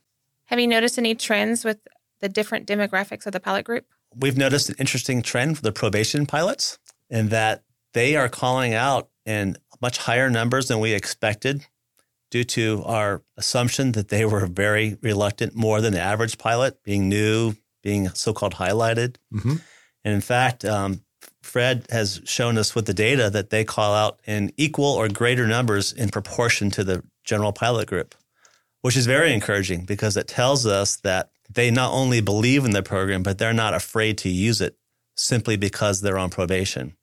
Have 0.48 0.60
you 0.60 0.68
noticed 0.68 0.98
any 0.98 1.16
trends 1.16 1.64
with 1.64 1.80
the 2.20 2.28
different 2.28 2.68
demographics 2.68 3.26
of 3.26 3.32
the 3.32 3.40
pilot 3.40 3.64
group? 3.64 3.86
We've 4.16 4.38
noticed 4.38 4.70
an 4.70 4.76
interesting 4.80 5.22
trend 5.22 5.58
for 5.58 5.64
the 5.64 5.72
probation 5.72 6.26
pilots 6.26 6.80
in 7.10 7.30
that 7.30 7.64
they 7.94 8.16
are 8.16 8.30
calling 8.30 8.74
out 8.74 9.10
in 9.26 9.58
much 9.82 9.98
higher 9.98 10.30
numbers 10.30 10.68
than 10.68 10.80
we 10.80 10.94
expected 10.94 11.66
due 12.32 12.44
to 12.44 12.84
our 12.86 13.22
assumption 13.38 13.92
that 13.92 14.10
they 14.10 14.26
were 14.26 14.48
very 14.48 14.98
reluctant, 15.02 15.56
more 15.56 15.82
than 15.82 15.94
the 15.94 16.00
average 16.00 16.38
pilot, 16.38 16.82
being 16.84 17.08
new, 17.08 17.54
being 17.84 18.10
so 18.10 18.34
called 18.34 18.56
highlighted. 18.56 19.18
Mm-hmm. 19.32 19.56
And 20.04 20.14
in 20.16 20.22
fact, 20.22 20.66
um, 20.66 21.04
Fred 21.44 21.86
has 21.92 22.22
shown 22.26 22.58
us 22.58 22.74
with 22.74 22.86
the 22.86 22.94
data 22.94 23.30
that 23.30 23.50
they 23.50 23.64
call 23.64 23.94
out 23.94 24.20
in 24.26 24.52
equal 24.58 24.86
or 24.86 25.08
greater 25.10 25.46
numbers 25.46 25.92
in 25.94 26.10
proportion 26.10 26.72
to 26.72 26.84
the 26.84 27.04
general 27.24 27.54
pilot 27.54 27.88
group, 27.88 28.16
which 28.82 28.98
is 28.98 29.06
very 29.06 29.34
encouraging 29.34 29.86
because 29.86 30.18
it 30.18 30.28
tells 30.28 30.66
us 30.66 30.96
that 30.98 31.30
they 31.54 31.72
not 31.72 31.92
only 31.94 32.22
believe 32.22 32.66
in 32.66 32.72
the 32.72 32.84
program, 32.84 33.24
but 33.24 33.38
they're 33.38 33.54
not 33.54 33.74
afraid 33.74 34.18
to 34.20 34.30
use 34.30 34.62
it 34.62 34.78
simply 35.16 35.56
because 35.58 36.02
they're 36.02 36.18
on 36.18 36.30
probation. 36.30 36.96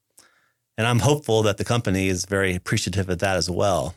And 0.79 0.87
I'm 0.87 1.01
hopeful 1.01 1.43
that 1.43 1.59
the 1.59 1.65
company 1.65 2.09
is 2.09 2.25
very 2.25 2.55
appreciative 2.55 3.09
of 3.09 3.19
that 3.19 3.37
as 3.37 3.51
well. 3.51 3.95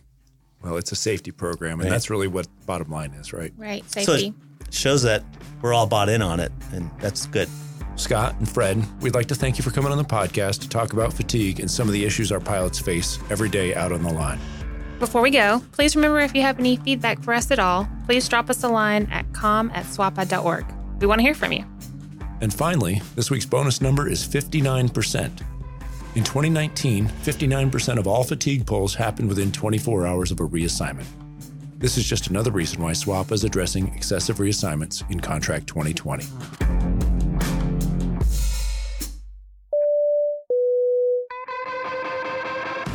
Well, 0.63 0.77
it's 0.77 0.91
a 0.91 0.95
safety 0.95 1.31
program, 1.31 1.73
and 1.79 1.83
Right. 1.83 1.89
that's 1.89 2.09
really 2.09 2.27
what 2.27 2.47
bottom 2.65 2.89
line 2.89 3.11
is, 3.11 3.33
right? 3.33 3.53
Right, 3.57 3.83
So 3.91 4.01
safety. 4.01 4.33
it 4.61 4.73
shows 4.73 5.01
that 5.03 5.23
we're 5.61 5.73
all 5.73 5.87
bought 5.87 6.09
in 6.09 6.21
on 6.21 6.39
it, 6.39 6.51
and 6.71 6.89
that's 6.99 7.25
good. 7.27 7.49
Scott 7.95 8.35
and 8.39 8.49
Fred, 8.49 8.83
we'd 9.01 9.13
like 9.13 9.27
to 9.27 9.35
thank 9.35 9.57
you 9.57 9.63
for 9.63 9.71
coming 9.71 9.91
on 9.91 9.97
the 9.97 10.03
podcast 10.03 10.61
to 10.61 10.69
talk 10.69 10.93
about 10.93 11.13
fatigue 11.13 11.59
and 11.59 11.69
some 11.69 11.87
of 11.87 11.93
the 11.93 12.03
issues 12.05 12.31
our 12.31 12.39
pilots 12.39 12.79
face 12.79 13.19
every 13.29 13.49
day 13.49 13.75
out 13.75 13.91
on 13.91 14.01
the 14.03 14.11
line. 14.11 14.39
Before 15.03 15.21
we 15.21 15.31
go, 15.31 15.61
please 15.73 15.97
remember 15.97 16.21
if 16.21 16.33
you 16.33 16.43
have 16.43 16.59
any 16.59 16.77
feedback 16.77 17.21
for 17.21 17.33
us 17.33 17.51
at 17.51 17.59
all, 17.59 17.89
please 18.05 18.25
drop 18.29 18.49
us 18.49 18.63
a 18.63 18.69
line 18.69 19.05
at 19.11 19.25
com 19.33 19.69
at 19.71 19.83
swapa.org. 19.83 20.65
We 21.01 21.07
want 21.07 21.19
to 21.19 21.23
hear 21.23 21.33
from 21.33 21.51
you. 21.51 21.65
And 22.39 22.53
finally, 22.53 23.01
this 23.13 23.29
week's 23.29 23.45
bonus 23.45 23.81
number 23.81 24.07
is 24.07 24.25
59%. 24.25 25.25
In 26.15 26.23
2019, 26.23 27.09
59% 27.09 27.97
of 27.99 28.07
all 28.07 28.23
fatigue 28.23 28.65
polls 28.65 28.95
happened 28.95 29.27
within 29.27 29.51
24 29.51 30.07
hours 30.07 30.31
of 30.31 30.39
a 30.39 30.47
reassignment. 30.47 31.07
This 31.79 31.97
is 31.97 32.05
just 32.05 32.27
another 32.27 32.51
reason 32.51 32.81
why 32.81 32.93
SWAPA 32.93 33.33
is 33.33 33.43
addressing 33.43 33.93
excessive 33.93 34.37
reassignments 34.37 35.03
in 35.11 35.19
Contract 35.19 35.67
2020. 35.67 36.23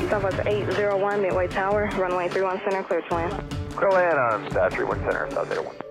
Southwest 0.08 0.40
801 0.46 1.20
Midway 1.20 1.48
Tower, 1.48 1.90
runway 1.98 2.28
31 2.28 2.60
center, 2.64 2.82
clear 2.82 3.02
to 3.02 3.14
land. 3.14 3.54
Clear 3.76 3.90
land 3.90 4.18
on 4.18 4.56
uh, 4.56 4.70
31 4.70 4.98
Center, 5.00 5.28
South 5.30 5.50
801. 5.52 5.87